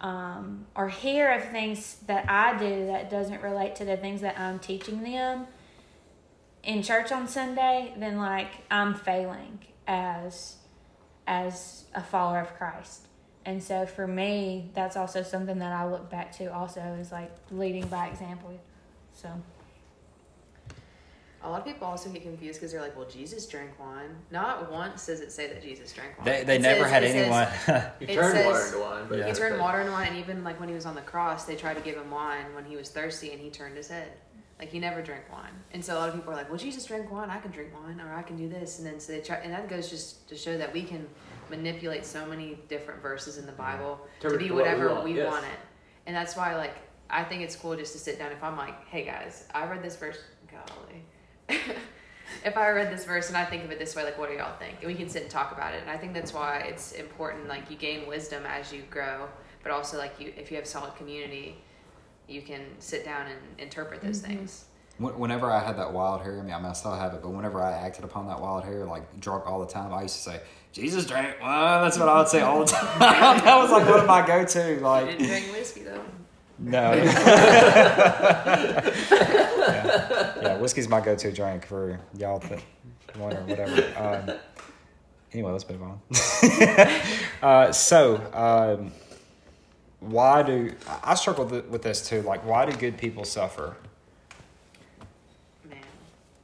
[0.02, 4.40] um, or hear of things that I do that doesn't relate to the things that
[4.40, 5.48] I'm teaching them
[6.64, 10.56] in church on Sunday, then like I'm failing as
[11.28, 13.08] as a follower of Christ.
[13.46, 17.32] And so for me, that's also something that I look back to also is like
[17.52, 18.60] leading by example.
[19.14, 19.30] So
[21.42, 24.72] A lot of people also get confused because they're like, "Well, Jesus drank wine." Not
[24.72, 26.26] once does it say that Jesus drank wine.
[26.26, 27.16] they they It never says- had it says-
[27.68, 27.92] anyone.
[28.00, 29.06] He It turned says- water into wine.
[29.08, 29.28] But Yeah.
[29.28, 31.56] He turned water into wine, and even like when he was on the cross, they
[31.56, 34.12] tried to give him wine when he was thirsty, and he turned his head.
[34.60, 36.84] Like he never drank wine, and so a lot of people are like, "Well, Jesus
[36.84, 37.30] drank wine.
[37.30, 39.54] I can drink wine, or I can do this." And then so they try, and
[39.54, 41.08] that goes just to show that we can
[41.50, 43.78] manipulate so many different verses in the mm-hmm.
[43.78, 45.32] Bible Turn to be to what we whatever want, we yes.
[45.32, 45.60] want it.
[46.08, 46.76] And that's why, like,
[47.10, 48.34] I think it's cool just to sit down.
[48.34, 50.20] If I'm like, "Hey guys, I read this verse,
[50.52, 51.06] golly."
[52.45, 54.36] If I read this verse and I think of it this way, like, what do
[54.36, 54.78] y'all think?
[54.80, 55.82] And we can sit and talk about it.
[55.82, 57.47] And I think that's why it's important.
[57.47, 59.28] Like, you gain wisdom as you grow,
[59.64, 61.58] but also like you, if you have solid community,
[62.28, 64.38] you can sit down and interpret those mm-hmm.
[64.38, 64.66] things.
[65.00, 67.30] Whenever I had that wild hair, I mean, I, mean, I still have it, but
[67.30, 70.22] whenever I acted upon that wild hair, like drunk all the time, I used to
[70.22, 70.41] say,
[70.74, 73.00] "Jesus drank wine." That's what I would say all the time.
[73.00, 74.74] that was like one of my go-to.
[74.74, 76.04] You Like, didn't drink whiskey though.
[76.60, 76.93] No.
[76.93, 78.91] yeah.
[80.41, 82.62] yeah, whiskey's my go-to drink for y'all that
[83.18, 83.84] want or whatever.
[83.97, 84.38] Um,
[85.34, 86.01] anyway, let's move on.
[87.41, 88.91] uh, so, um,
[89.99, 92.22] why do I I struggle with with this too?
[92.22, 93.76] Like, why do good people suffer?
[95.70, 95.80] Man,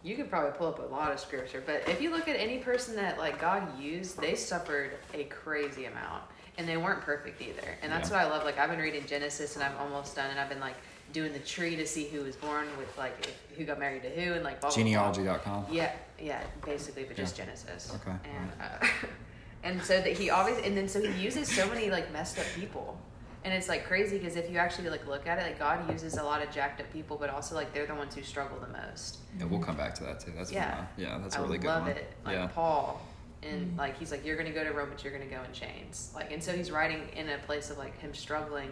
[0.03, 2.59] you could probably pull up a lot of scripture, but if you look at any
[2.59, 6.24] person that like God used, they suffered a crazy amount,
[6.58, 7.68] and they weren't perfect either.
[7.82, 8.18] And that's Yeah.
[8.24, 8.45] what I love.
[8.45, 10.76] Like I've been reading Genesis, and I'm almost done, and I've been like
[11.14, 14.10] doing the tree to see who was born with like if, who got married to
[14.10, 14.70] who, and like blah.
[14.72, 15.68] Genealogy.com.
[15.70, 17.45] Yeah, yeah, basically, but just Yeah.
[17.45, 17.93] Genesis.
[17.95, 18.16] Okay.
[18.38, 18.88] And uh,
[19.64, 22.45] and so that he always and then so he uses so many like messed up
[22.56, 22.97] people,
[23.43, 26.18] and it's like crazy because if you actually like look at it, like God uses
[26.18, 28.68] a lot of jacked up people, but also like they're the ones who struggle the
[28.88, 29.18] most.
[29.38, 30.32] Yeah, we'll come back to that too.
[30.36, 30.86] That's Yeah.
[30.95, 31.03] good.
[31.03, 31.70] Yeah, that's a I really good.
[31.70, 31.91] I love one.
[31.97, 32.14] it.
[32.26, 32.47] Like yeah.
[32.47, 33.01] Paul,
[33.46, 36.12] and like he's like, you're gonna go to Rome, but you're gonna go in chains.
[36.16, 38.70] Like, and so he's writing in a place of like him struggling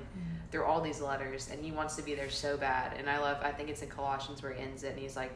[0.51, 2.93] through all these letters, and he wants to be there so bad.
[2.97, 5.31] And I love, I think it's in Colossians where he ends it, and he's like,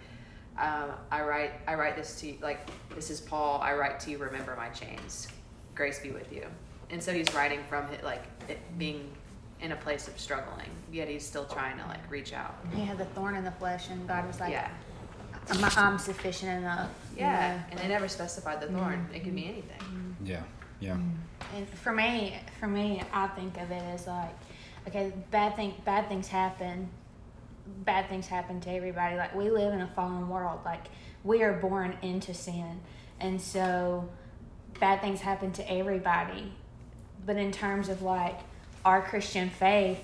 [0.60, 3.60] um, I write, I write this to you, like this is Paul.
[3.62, 5.28] I write to you, remember my chains.
[5.76, 6.46] Grace be with you.
[6.90, 9.12] And so he's writing from it, like it being
[9.62, 12.56] in a place of struggling, yet he's still trying to like reach out.
[12.74, 14.70] he had the thorn in the flesh, and God was like, yeah.
[15.50, 16.90] I'm, I'm sufficient enough.
[17.14, 17.64] you Yeah, know?
[17.72, 19.08] and they never specified the thorn.
[19.14, 19.50] It could be mm-hmm.
[19.52, 20.16] anything.
[20.24, 20.44] Yeah.
[20.80, 20.94] Yeah.
[20.94, 21.56] Mm-hmm.
[21.56, 24.36] And for me, for me, I think of it as like,
[24.88, 26.90] okay, bad thing, bad things happen.
[27.84, 29.16] Bad things happen to everybody.
[29.16, 30.60] Like we live in a fallen world.
[30.64, 30.86] Like
[31.24, 32.80] we are born into sin,
[33.20, 34.08] and so
[34.80, 36.54] bad things happen to everybody.
[37.26, 38.40] But in terms of like
[38.86, 40.00] our Christian faith,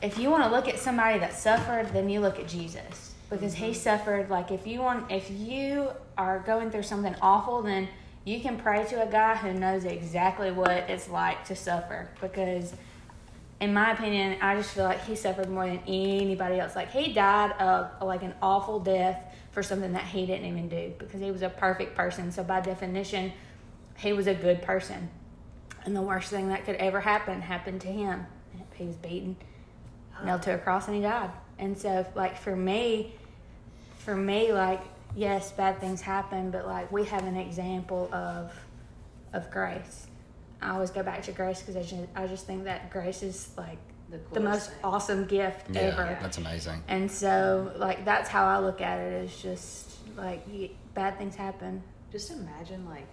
[0.00, 3.54] if you want to look at somebody that suffered, then you look at Jesus because
[3.54, 3.74] he mm-hmm.
[3.74, 4.30] suffered.
[4.30, 7.88] Like if you want, if you are going through something awful, then
[8.24, 12.08] you can pray to a guy who knows exactly what it's like to suffer.
[12.20, 12.74] Because,
[13.60, 16.74] in my opinion, I just feel like he suffered more than anybody else.
[16.74, 19.22] Like he died of like an awful death
[19.52, 22.30] for something that he didn't even do because he was a perfect person.
[22.32, 23.32] So by definition,
[23.96, 25.08] he was a good person.
[25.84, 28.26] And the worst thing that could ever happen happened to him.
[28.74, 29.36] He was beaten,
[30.24, 31.30] nailed to a cross, and he died.
[31.58, 33.14] And so, like for me,
[33.98, 34.80] for me, like
[35.14, 38.52] yes, bad things happen, but like we have an example of
[39.32, 40.06] of grace.
[40.60, 43.50] I always go back to grace because I just I just think that grace is
[43.56, 43.78] like
[44.10, 44.78] The, the most thing.
[44.84, 45.80] awesome gift Yeah.
[45.82, 46.18] ever.
[46.20, 46.82] That's amazing.
[46.88, 49.24] And so, like that's how I look at it.
[49.24, 51.82] Is just like y- bad things happen.
[52.12, 53.06] Just imagine like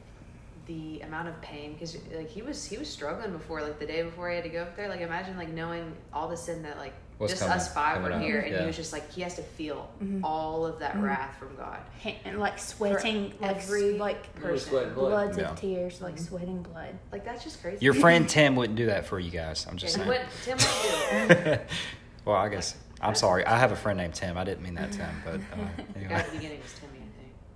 [0.65, 4.01] the amount of pain because like he was he was struggling before like the day
[4.03, 4.87] before he had to go up there.
[4.87, 8.11] Like imagine like knowing all the sin that like What's just coming- us five were
[8.11, 8.61] up, here, and yeah.
[8.61, 10.25] he was just like he has to feel Mm-hmm.
[10.25, 11.79] all of that wrath from God.
[12.25, 14.69] And like sweating, like s- every like person.
[14.69, 15.09] sweating blood.
[15.09, 15.51] bloods Yeah.
[15.51, 16.97] of tears, like sweating blood.
[17.11, 17.83] Like that's just crazy.
[17.85, 19.65] Your friend Tim wouldn't do that for you guys.
[19.69, 20.19] I'm just Yeah, saying.
[20.19, 21.57] what Tim would do.
[22.25, 23.45] well, I guess I'm sorry.
[23.45, 24.37] I have a friend named Tim.
[24.37, 25.39] I didn't mean that Tim, but uh,
[25.93, 26.25] The guy at anyway.
[26.31, 26.89] the beginning was Timmy,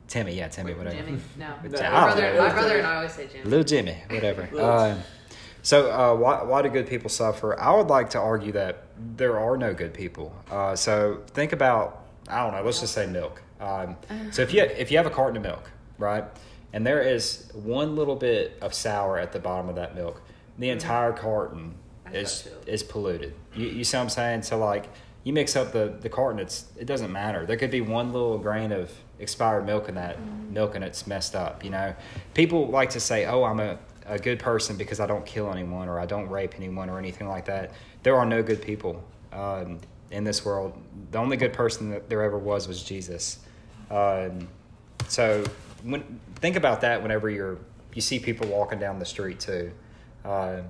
[0.08, 0.96] Timmy, yeah, Timmy, Wait, whatever.
[0.96, 1.20] Jimmy?
[1.38, 1.48] No.
[1.48, 1.68] No, my
[2.14, 3.44] brother, my brother and I always say Jimmy.
[3.44, 4.48] Little Jimmy, whatever.
[4.54, 5.00] Little Um,
[5.64, 7.60] So, uh, why, why do good people suffer?
[7.60, 8.84] I would like to argue that
[9.16, 10.36] there are no good people.
[10.50, 13.42] Uh, so, think about, I don't know, let's just say milk.
[13.60, 13.98] Um,
[14.32, 16.24] so, if you, if you have a carton of milk, right,
[16.74, 20.22] and there is one little bit of sour at the bottom of that milk,
[20.60, 21.76] the entire carton
[22.14, 23.34] is, is polluted.
[23.56, 24.42] You, you see what I'm saying?
[24.44, 24.88] So, like,
[25.24, 27.46] you mix up the, the carton, it's, it doesn't matter.
[27.46, 30.18] There could be one little grain of expired milk in that
[30.50, 31.94] milk and it's messed up, you know?
[32.34, 35.90] People like to say, oh, I'm a, a good person because I don't kill anyone
[35.90, 37.72] or I don't rape anyone or anything like that.
[38.08, 39.04] There are no good people
[39.34, 39.82] um,
[40.12, 40.82] in this world.
[41.12, 43.40] The only good person that there ever was was Jesus.
[43.92, 44.48] Um,
[45.10, 45.44] so
[45.84, 47.58] when, think about that whenever you're
[47.94, 49.74] you see people walking down the street too.
[50.24, 50.62] Uh,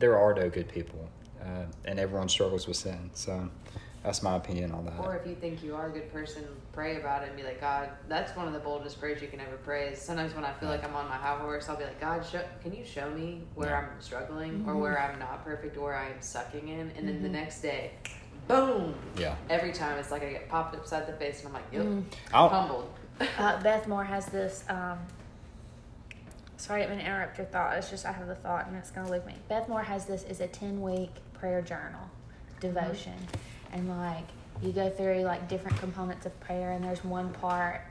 [0.00, 1.08] there are no good people,
[1.40, 3.08] uh, and everyone struggles with sin.
[3.14, 3.48] So
[4.04, 4.98] that's my opinion on that.
[5.00, 7.60] Or if you think you are a good person, pray about it and be like,
[7.60, 9.88] God, that's one of the boldest prayers you can ever pray.
[9.88, 12.24] Is sometimes when I feel like I'm on my high horse, I'll be like, God,
[12.24, 13.78] show, can you show me where Yeah.
[13.78, 16.92] I'm struggling or where I'm not perfect or where I'm sucking in?
[16.96, 17.92] And then the next day,
[18.46, 18.94] boom!
[19.18, 19.36] Yeah.
[19.48, 21.86] Every time it's like I get popped upside the face and I'm like, yep,
[22.32, 22.90] I'll- humbled.
[23.38, 24.64] Uh, Beth Moore has this.
[24.68, 24.98] Um,
[26.56, 27.76] sorry, I didn't mean to interrupt your thought.
[27.78, 29.34] It's just I have the thought and it's going to leave me.
[29.48, 32.00] Beth Moore has this is a ten week prayer journal
[32.60, 33.14] devotion,
[33.74, 34.24] and like
[34.62, 37.82] you go through like different components of prayer, and there's one part.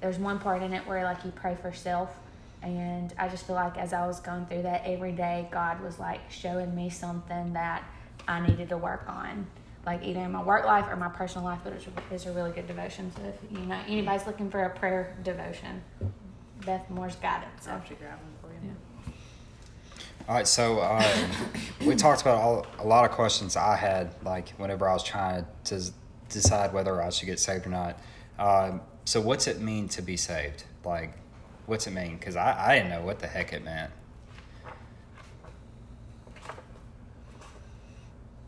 [0.00, 2.16] There's one part in it where like you pray for self.
[2.62, 5.98] And I just feel like as I was going through that every day, God was
[5.98, 7.82] like showing me something that
[8.28, 9.46] I needed to work on,
[9.86, 11.60] like either in my work life or my personal life.
[11.64, 13.10] But it's, it's a really good devotion.
[13.16, 15.82] So if you know anybody's looking for a prayer devotion,
[16.66, 17.48] Beth Moore's got it.
[17.66, 17.96] I'll So you.
[20.30, 21.02] All right, so um,
[21.84, 25.44] we talked about all, a lot of questions I had, like whenever I was trying
[25.64, 25.82] to
[26.28, 27.98] decide whether I should get saved or not.
[28.38, 30.62] Um, so, what's it mean to be saved?
[30.84, 31.14] Like,
[31.66, 32.16] what's it mean?
[32.16, 33.90] Because I, I didn't know what the heck it meant.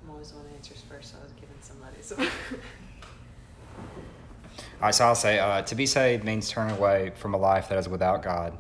[0.05, 2.21] I'm always one answers first, so I was giving somebody some.
[3.81, 7.69] All right, so I'll say uh, to be saved means turning away from a life
[7.71, 8.57] that is without God,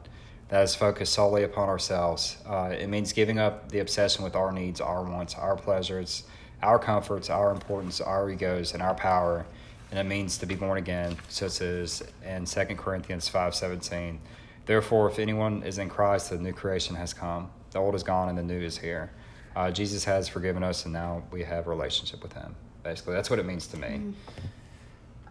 [0.52, 2.36] that is focused solely upon ourselves.
[2.46, 6.24] Uh, it means giving up the obsession with our needs, our wants, our pleasures,
[6.62, 9.46] our comforts, our importance, our egos, and our power.
[9.90, 14.18] And it means to be born again, such as in 2 Corinthians 5.17.
[14.66, 17.50] Therefore, if anyone is in Christ, the new creation has come.
[17.70, 19.10] The old is gone and the new is here.
[19.56, 22.54] Uh, Jesus has forgiven us, and now we have a relationship with him.
[22.82, 24.12] Basically, that's what it means to me.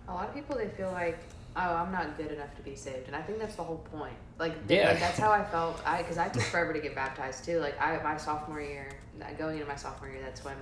[0.07, 1.19] A lot of people they feel like,
[1.55, 4.13] oh, I'm not good enough to be saved, and I think that's the whole point.
[4.39, 4.89] Like, Yeah.
[4.91, 5.81] like, that's how I felt.
[5.85, 7.59] I because I took forever to get baptized too.
[7.59, 8.89] Like I my sophomore year,
[9.21, 10.55] uh, going into my sophomore year, that's when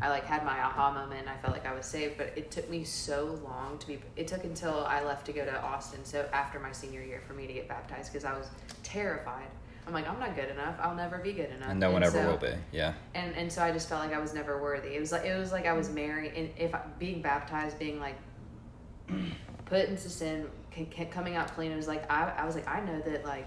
[0.00, 1.20] I like had my aha moment.
[1.22, 4.00] and I felt like I was saved, but it took me so long to be.
[4.16, 7.32] It took until I left to go to Austin, so after my senior year, for
[7.34, 8.46] me to get baptized because I was
[8.84, 9.48] terrified.
[9.88, 10.76] I'm like, I'm not good enough.
[10.80, 11.70] I'll never be good enough.
[11.70, 12.52] And no one ever so- will be.
[12.72, 12.92] Yeah.
[13.14, 14.94] and and so I just felt like I was never worthy.
[14.94, 18.14] It was like it was like I was married, and if being baptized, being like
[19.68, 20.46] put into sin,
[21.10, 23.46] coming out clean, it was like I, I was like I know that like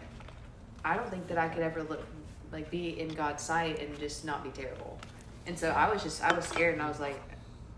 [0.84, 2.05] I don't think that I could ever look
[2.51, 4.99] like be in God's sight and just not be terrible.
[5.47, 7.19] And so I was just I was scared, and I was like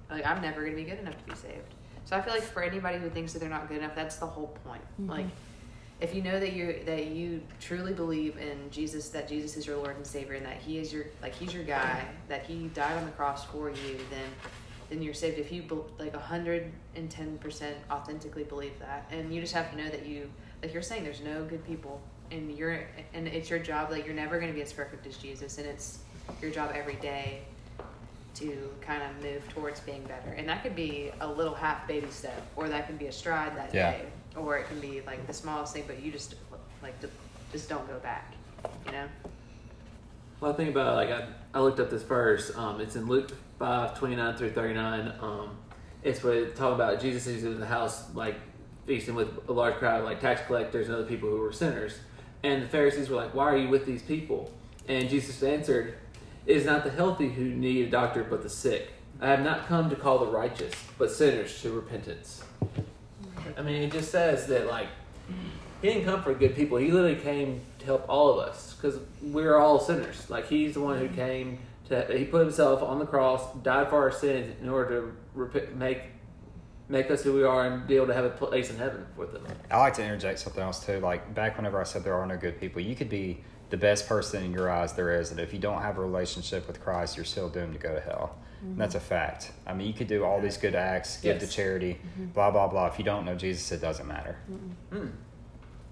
[0.10, 1.74] like I'm never gonna be good enough to be saved.
[2.06, 4.26] So I feel like for anybody who thinks that they're not good enough, that's the
[4.26, 4.82] whole point.
[5.00, 5.10] Mm-hmm.
[5.10, 5.28] Like
[6.00, 9.78] if you know that you that you truly believe in Jesus, that Jesus is your
[9.78, 12.98] Lord and Savior, and that He is your like He's your guy, that He died
[12.98, 14.30] on the cross for you, then
[14.90, 15.40] then you're saved.
[15.40, 19.72] If you bel- like hundred and ten percent authentically believe that, and you just have
[19.72, 20.30] to know that you
[20.62, 23.92] like you're saying, there's no good people, and you're and it's your job.
[23.92, 26.00] Like you're never going to be as perfect as Jesus, and it's
[26.42, 27.42] your job every day
[28.36, 30.32] to kind of move towards being better.
[30.32, 33.56] And that could be a little half baby step, or that can be a stride
[33.58, 33.92] that Yeah.
[33.92, 34.06] day,
[34.36, 36.36] or it can be like the smallest thing, but you just
[36.82, 36.96] like
[37.52, 38.34] just don't go back,
[38.86, 39.06] you know?
[40.40, 42.52] Well, I think about it, like I, I looked up this verse.
[42.58, 43.32] Um, it's in Luke
[43.64, 45.14] five twenty nine through thirty nine.
[45.22, 45.58] Um,
[46.04, 48.36] it's what it talk about Jesus is in the house like
[48.86, 51.98] feasting with a large crowd like tax collectors and other people who were sinners.
[52.44, 54.52] And the Pharisees were like, "Why are you with these people?"
[54.90, 55.96] And Jesus answered,
[56.46, 58.90] "It is not the healthy who need a doctor, but the sick.
[59.22, 62.44] I have not come to call the righteous, but sinners to repentance."
[63.58, 64.88] I mean, it just says that like
[65.82, 66.80] he didn't come for good people.
[66.80, 70.30] He literally came to help all of us because we're all sinners.
[70.30, 71.60] Like he's the one who came
[71.90, 72.18] to.
[72.18, 76.02] He put himself on the cross, died for our sins in order to rep- make
[76.90, 79.34] make us who we are and be able to have a place in heaven with
[79.34, 79.44] him.
[79.72, 81.00] I like to interject something else too.
[81.00, 84.08] Like back whenever I said there are no good people, you could be the best
[84.08, 87.16] person in your eyes there is, and if you don't have a relationship with Christ,
[87.16, 88.36] you're still doomed to go to hell.
[88.62, 89.52] And that's a fact.
[89.66, 91.54] I mean, you could do all these good acts, give to Yes.
[91.56, 92.00] charity,
[92.34, 92.88] blah blah blah.
[92.88, 94.38] If you don't know Jesus, it doesn't matter.
[94.90, 95.08] Hmm.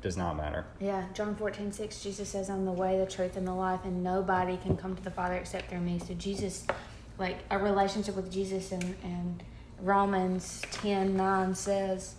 [0.02, 0.66] Does not matter.
[0.80, 4.04] Yeah, John 14, 6, Jesus says, I'm the way, the truth, and the life, and
[4.04, 6.00] nobody can come to the Father except through me.
[6.00, 6.66] So, Jesus,
[7.18, 9.44] like a relationship with Jesus, and, and
[9.80, 12.16] Romans 10, 9 says,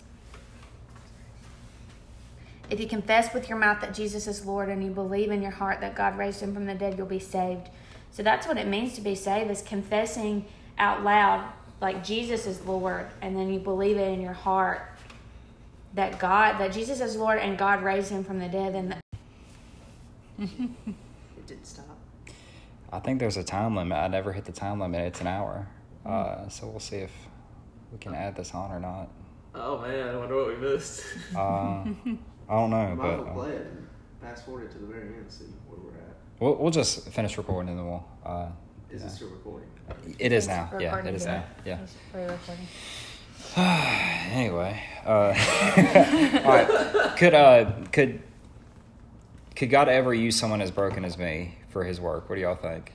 [2.69, 5.51] If you confess with your mouth that Jesus is Lord and you believe in your
[5.51, 7.69] heart that God raised him from the dead, you'll be saved.
[8.11, 10.45] So, that's what it means to be saved, is confessing
[10.77, 14.92] out loud, like Jesus is Lord, and then you believe it in your heart
[15.93, 18.97] that God, that Jesus is Lord and God raised him from the dead, and the-
[21.37, 21.85] It didn't stop.
[22.91, 23.97] I think there's a time limit.
[23.97, 25.01] I never hit the time limit.
[25.01, 25.67] It's an hour.
[26.03, 26.11] Hmm.
[26.11, 27.11] Uh, so we'll see if
[27.91, 29.09] we can add this on or not.
[29.55, 31.03] Oh man, I wonder what we missed.
[31.35, 31.85] Uh, I
[32.49, 33.87] don't know, Might but well uh, play it and
[34.21, 36.15] fast forward it to the very end, see where we're at.
[36.39, 38.05] we'll, we'll just finish recording and then we'll.
[38.25, 38.47] Uh,
[38.89, 39.07] Is yeah.
[39.07, 39.69] this still recording?
[40.17, 40.71] It is now.
[40.79, 41.43] Yeah, it is now.
[41.65, 41.79] Yeah.
[41.81, 42.67] It's re-recording.
[43.57, 45.09] anyway, uh,
[46.45, 47.15] all right.
[47.17, 48.21] Could uh, could
[49.55, 52.29] could God ever use someone as broken as me for His work?
[52.29, 52.91] What do y'all think?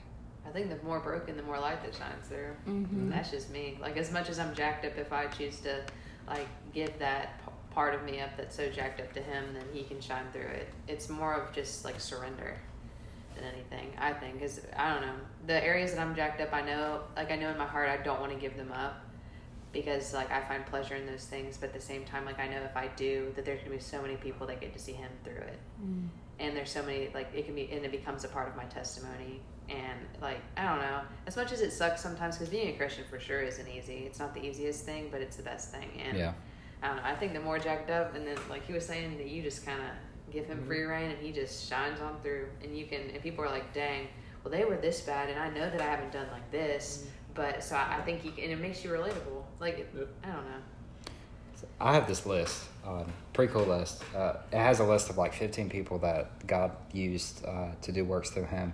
[0.46, 2.54] I think the more broken, the more light that shines through.
[2.66, 3.10] Mhm.
[3.10, 3.78] That's just me.
[3.80, 5.82] Like as much as I'm jacked up, if I choose to
[6.26, 9.64] like give that p- part of me up that's so jacked up to him, then
[9.72, 10.68] he can shine through it.
[10.88, 12.56] It's more of just like surrender
[13.36, 13.92] than anything.
[13.98, 15.14] I think because I don't know
[15.46, 16.52] the areas that I'm jacked up.
[16.52, 19.04] I know, like I know in my heart, I don't want to give them up
[19.72, 21.56] because like I find pleasure in those things.
[21.56, 23.80] But at the same time, like I know if I do, that there's gonna be
[23.80, 25.58] so many people that get to see him through it.
[25.84, 26.08] Mm.
[26.40, 28.64] And there's so many like it can be and it becomes a part of my
[28.64, 29.40] testimony.
[29.68, 31.00] And like i don't know.
[31.26, 34.04] As much as it sucks sometimes because being a christian for sure isn't easy.
[34.06, 35.88] It's not the easiest thing but it's the best thing.
[36.06, 36.32] And Yeah.
[36.82, 37.02] i don't know.
[37.04, 39.66] I think the more jacked up and then like he was saying that you just
[39.66, 40.90] kind of give him free mm-hmm.
[40.90, 42.48] rein and he just shines on through.
[42.62, 44.08] And you can and people are like dang
[44.42, 47.04] well they were this bad and i know that i haven't done like this.
[47.04, 47.10] Mm.
[47.34, 50.08] But so i, I think you and it makes you relatable like Yep.
[50.24, 50.60] i don't know
[51.80, 54.02] I have this list, um, pretty cool list.
[54.14, 58.04] Uh, it has a list of like 15 people that God used uh, to do
[58.04, 58.72] works through him.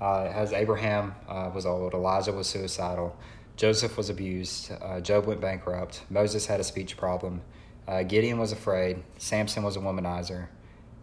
[0.00, 3.16] Uh, it has Abraham uh, was old, Elijah was suicidal,
[3.56, 7.40] Joseph was abused, uh, Job went bankrupt, Moses had a speech problem,
[7.86, 10.48] uh, Gideon was afraid, Samson was a womanizer,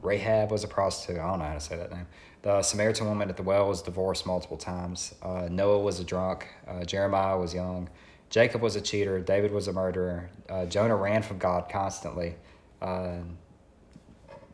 [0.02, 1.20] Rahab was a prostitute.
[1.20, 2.08] I don't know how to say that name.
[2.42, 5.14] The Samaritan woman at the well was divorced multiple times.
[5.50, 6.48] Noah was a drunk.
[6.86, 7.90] Jeremiah was young.
[8.30, 9.20] Jacob was a cheater.
[9.20, 10.30] David was a murderer.
[10.48, 12.36] Uh, Jonah ran from God constantly.
[12.82, 13.18] Uh,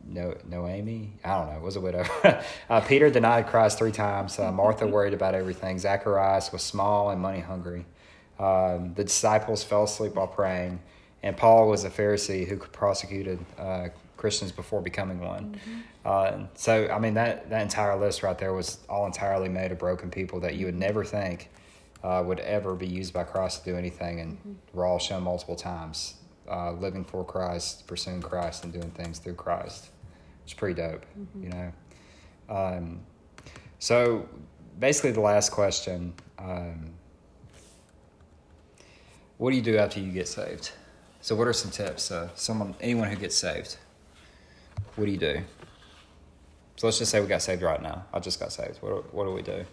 [0.08, 2.04] no, Noemi, I don't know, was a widow.
[2.70, 4.38] uh, Peter denied Christ three times.
[4.38, 5.78] Uh, Martha worried about everything.
[5.78, 7.84] Zacharias was small and money hungry.
[8.38, 10.80] Um, the disciples fell asleep while praying,
[11.22, 15.58] and Paul was a Pharisee who prosecuted uh, Christians before becoming one.
[16.04, 19.78] Uh, so, I mean, that that entire list right there was all entirely made of
[19.78, 21.50] broken people that you would never think
[22.02, 25.56] uh, would ever be used by Christ to do anything, and we're all shown multiple
[25.56, 26.14] times
[26.50, 29.88] uh, living for Christ, pursuing Christ, and doing things through Christ.
[30.44, 31.04] It's pretty dope,
[31.40, 31.72] you know.
[32.48, 33.00] Um,
[33.78, 34.28] so,
[34.78, 36.14] basically, the last question.
[36.38, 36.90] Um,
[39.38, 40.70] what do you do after you get saved?
[41.20, 42.10] So, what are some tips?
[42.10, 43.76] Uh, someone, anyone who gets saved,
[44.94, 45.42] what do you do?
[46.76, 48.04] So let's just say we got saved right now.
[48.12, 48.78] I just got saved.
[48.82, 49.64] What do, what do we do?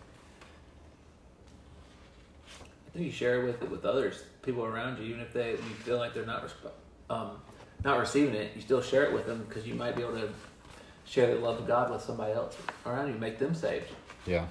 [2.94, 5.58] I think you share with it with others, people around you, even if they you
[5.84, 6.72] feel like they're not resp-
[7.10, 7.32] um,
[7.84, 8.52] not receiving it.
[8.56, 10.30] You still share it with them because you might be able to
[11.06, 13.88] share the love of God with somebody else around you, make them saved.
[14.28, 14.46] Yeah.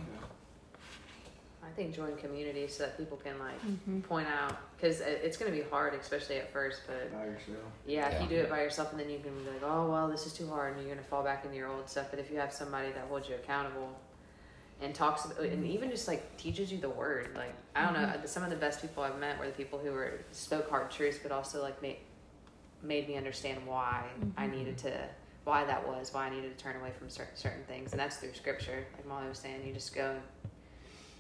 [1.65, 5.57] I think join community so that people can like point out because it's going to
[5.57, 6.81] be hard, especially at first.
[6.89, 7.57] But By yourself.
[7.87, 8.23] yeah, if Yeah.
[8.25, 10.33] you do it by yourself, and then you can be like, oh well, this is
[10.35, 12.09] too hard, and you're going to fall back into your old stuff.
[12.11, 13.89] But if you have somebody that holds you accountable
[14.83, 18.07] and talks about, and even just like teaches you the word, like I don't know,
[18.07, 18.27] mm-hmm.
[18.27, 21.19] some of the best people I've met were the people who were spoke hard truths,
[21.23, 21.99] but also like made
[22.83, 24.05] made me understand why
[24.37, 24.57] I mm-hmm.
[24.57, 24.93] needed to.
[25.45, 28.17] Why that was, why I needed to turn away from certain certain things, and that's
[28.17, 28.87] through scripture.
[28.95, 30.21] Like Molly was saying, you just go and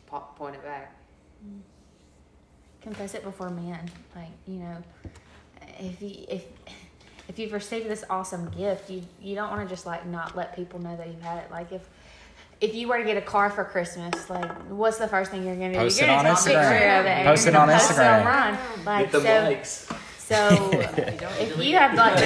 [0.06, 0.96] po- point it back.
[1.44, 1.58] Mm-hmm.
[2.82, 4.76] confess it before man, like you know
[5.78, 6.44] if you if
[7.28, 10.54] if you've received this awesome gift you you don't want to just like not let
[10.54, 11.88] people know that you've had it like if
[12.62, 15.54] if you were to get a car for Christmas, like what's the first thing you're
[15.56, 15.78] gonna do?
[15.80, 17.00] Post you're it gonna on take a picture Instagram.
[17.00, 18.20] of it and Post it on gonna post Instagram.
[18.20, 18.58] it online.
[18.86, 19.88] Like Get the so, likes.
[20.18, 21.80] so If you don't, if delete you it.
[21.80, 22.18] have like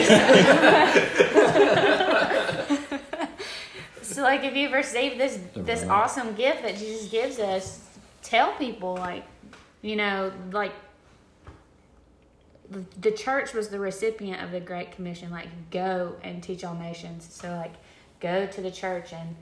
[4.03, 5.91] so like if you've received this this Right.
[5.91, 7.81] awesome gift that jesus gives us
[8.23, 9.25] tell people like
[9.83, 10.73] you know like
[12.71, 16.75] the- the church was the recipient of the great commission like go and teach all
[16.75, 17.75] nations so like
[18.21, 19.35] go to the church and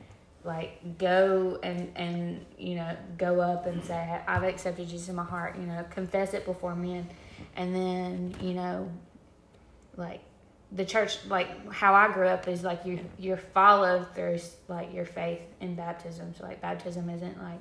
[0.44, 5.24] like go and and you know go up and say i've accepted jesus in my
[5.24, 7.08] heart you know confess it before men
[7.56, 8.90] and then you know
[9.96, 10.20] like
[10.74, 14.38] the church, like how I grew up, is like you you're followed through
[14.68, 16.34] like your faith in baptism.
[16.36, 17.60] So like baptism isn't like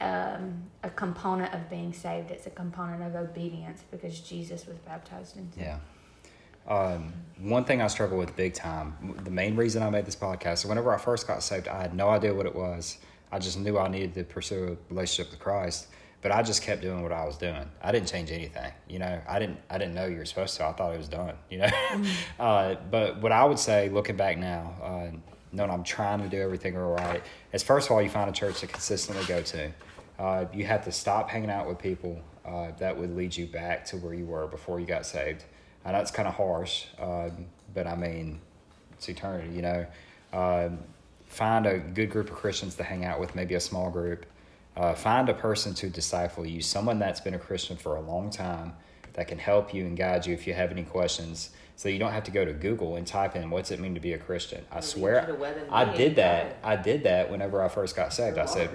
[0.00, 5.36] um, a component of being saved; it's a component of obedience because Jesus was baptized
[5.36, 5.60] into.
[5.60, 5.78] Yeah.
[6.68, 10.66] Um, one thing I struggle with big time, the main reason I made this podcast,
[10.66, 12.98] whenever I first got saved, I had no idea what it was.
[13.32, 15.86] I just knew I needed to pursue a relationship with Christ,
[16.20, 17.70] but I just kept doing what I was doing.
[17.82, 18.72] I didn't change anything.
[18.88, 20.64] You know, I didn't, I didn't know you were supposed to.
[20.64, 21.70] I thought it was done, you know?
[22.40, 25.16] uh, but what I would say, looking back now, uh,
[25.52, 28.60] knowing I'm trying to do everything right, is first of all, you find a church
[28.60, 29.72] to consistently go to.
[30.18, 33.84] Uh, you have to stop hanging out with people uh, that would lead you back
[33.84, 35.44] to where you were before you got saved.
[35.88, 38.40] I know it's kind of harsh, um, but I mean,
[38.92, 39.86] it's eternity, you know.
[40.34, 40.80] Um,
[41.24, 44.26] find a good group of Christians to hang out with, maybe a small group.
[44.76, 48.28] Uh, find a person to disciple you, someone that's been a Christian for a long
[48.28, 48.74] time
[49.14, 51.50] that can help you and guide you if you have any questions.
[51.76, 54.00] So you don't have to go to Google and type in what's it mean to
[54.00, 54.66] be a Christian.
[54.70, 56.58] I Maybe swear, to the web and I did that.
[56.62, 58.36] I did that whenever I first got saved.
[58.36, 58.68] I said,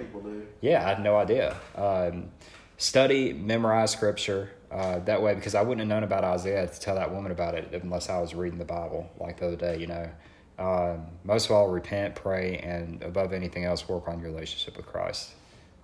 [0.60, 1.56] yeah, I had no idea.
[1.76, 2.30] Um,
[2.76, 4.50] study, memorize scripture.
[4.74, 7.54] Uh, that way, because I wouldn't have known about Isaiah to tell that woman about
[7.54, 10.10] it unless I was reading the Bible like the other day, you know.
[10.58, 14.86] Um, most of all, repent, pray, and above anything else, work on your relationship with
[14.86, 15.30] Christ.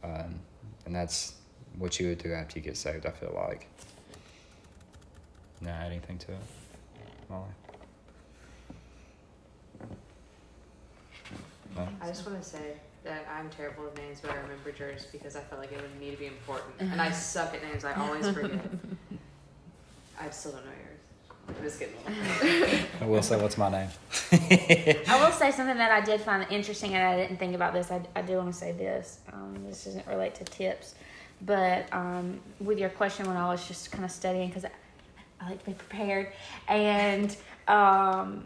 [0.03, 0.41] Um,
[0.87, 1.35] and that's
[1.79, 3.69] what you would do after you get saved, I feel like.
[5.61, 6.39] Nah, anything to it?
[7.29, 7.47] Molly?
[11.77, 11.89] No?
[12.01, 12.73] I just want to say
[13.05, 16.01] that I'm terrible with names, but I remember yours because I felt like it would
[16.01, 16.75] need to be important.
[16.81, 17.85] And I suck at names.
[17.85, 18.53] I always forget.
[20.21, 21.01] I still don't know yours.
[21.49, 22.87] I'm just kidding.
[23.01, 23.89] I will say, what's my name?
[24.33, 27.91] I will say something that I did find interesting, and I didn't think about this.
[27.91, 29.21] I, I do want to say this.
[29.33, 30.95] Um, this doesn't relate to tips,
[31.43, 34.71] but um, with your question, when I was just kind of studying, because I,
[35.41, 36.33] I like to be prepared,
[36.69, 37.35] and
[37.67, 38.45] um,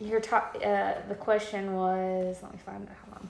[0.00, 2.38] your top, uh, the question was.
[2.42, 2.90] Let me find it.
[3.04, 3.28] Hold on.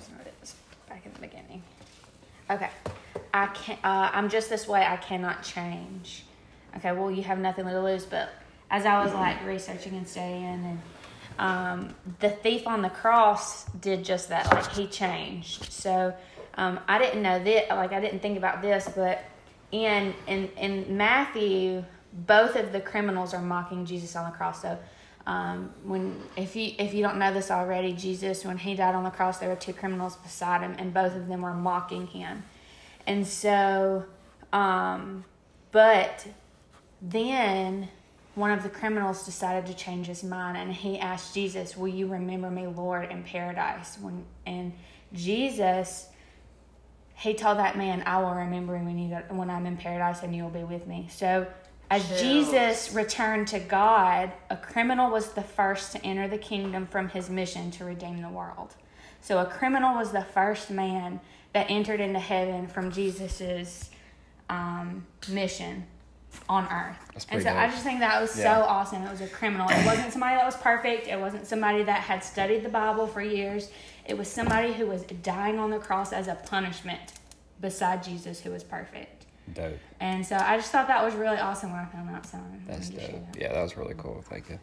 [0.00, 0.54] Sorry, it was
[0.88, 1.62] back in the beginning.
[2.50, 2.70] Okay.
[3.32, 4.84] I can uh, I'm just this way.
[4.84, 6.24] I cannot change.
[6.76, 6.92] Okay.
[6.92, 8.04] Well, you have nothing to lose.
[8.04, 8.30] But
[8.70, 10.80] as I was like researching and studying, and
[11.38, 14.46] um, the thief on the cross did just that.
[14.52, 15.72] Like he changed.
[15.72, 16.12] So
[16.54, 17.68] um, I didn't know that.
[17.68, 19.24] Like I didn't think about this, but
[19.70, 24.62] in in in Matthew, both of the criminals are mocking Jesus on the cross.
[24.62, 24.78] So.
[25.26, 29.04] Um, when if you if you don't know this already, Jesus when he died on
[29.04, 32.42] the cross, there were two criminals beside him, and both of them were mocking him.
[33.06, 34.04] And so,
[34.52, 35.24] um,
[35.72, 36.26] but
[37.02, 37.88] then
[38.34, 42.06] one of the criminals decided to change his mind and he asked Jesus, Will you
[42.06, 43.98] remember me, Lord, in paradise?
[44.00, 44.72] When and
[45.12, 46.06] Jesus
[47.20, 50.42] he told that man, I will remember when you when I'm in paradise and you
[50.42, 51.08] will be with me.
[51.10, 51.46] So
[51.90, 52.20] as Chills.
[52.20, 57.28] Jesus returned to God, a criminal was the first to enter the kingdom from his
[57.28, 58.74] mission to redeem the world.
[59.20, 61.20] So a criminal was the first man
[61.52, 63.90] that entered into heaven from Jesus's
[64.48, 65.84] um, mission
[66.48, 66.96] on earth.
[67.14, 68.54] And pretty so I just think that was Yeah.
[68.54, 69.02] so awesome.
[69.02, 69.68] It was a criminal.
[69.68, 71.08] It wasn't somebody that was perfect.
[71.08, 73.70] It wasn't somebody that had studied the Bible for years.
[74.06, 77.14] It was somebody who was dying on the cross as a punishment
[77.60, 79.19] beside Jesus who was perfect.
[79.52, 79.78] Dope.
[80.00, 82.26] And so I just thought that was really awesome when I found that.
[82.26, 83.32] So I wanted That's dope.
[83.32, 83.40] that.
[83.40, 84.22] Yeah, that was really cool.
[84.28, 84.58] Thank you.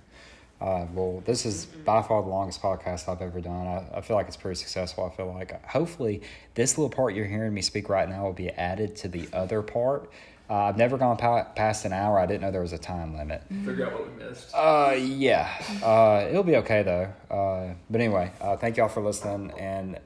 [0.60, 3.68] Uh, well, this is by far the longest podcast I've ever done.
[3.68, 5.06] I, I feel like it's pretty successful.
[5.06, 6.22] I feel like hopefully
[6.56, 9.62] this little part you're hearing me speak right now will be added to the other
[9.62, 10.10] part.
[10.50, 12.18] Uh, I've never gone pa- past an hour.
[12.18, 13.44] I didn't know there was a time limit.
[13.66, 14.50] Figure out what we missed.
[14.56, 15.50] Uh, yeah.
[15.84, 17.14] Uh, it'll be okay though.
[17.30, 19.52] Uh, but anyway, uh, thank y'all for listening.
[19.60, 20.00] And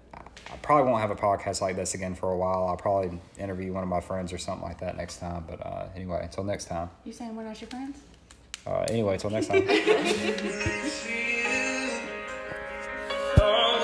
[0.52, 2.68] I probably won't have a podcast like this again for a while.
[2.68, 5.46] I'll probably interview one of my friends or something like that next time.
[5.48, 6.90] But uh, anyway, until next time.
[7.06, 7.98] You saying we're not your friends?
[8.68, 9.68] Uh, anyway, until next time.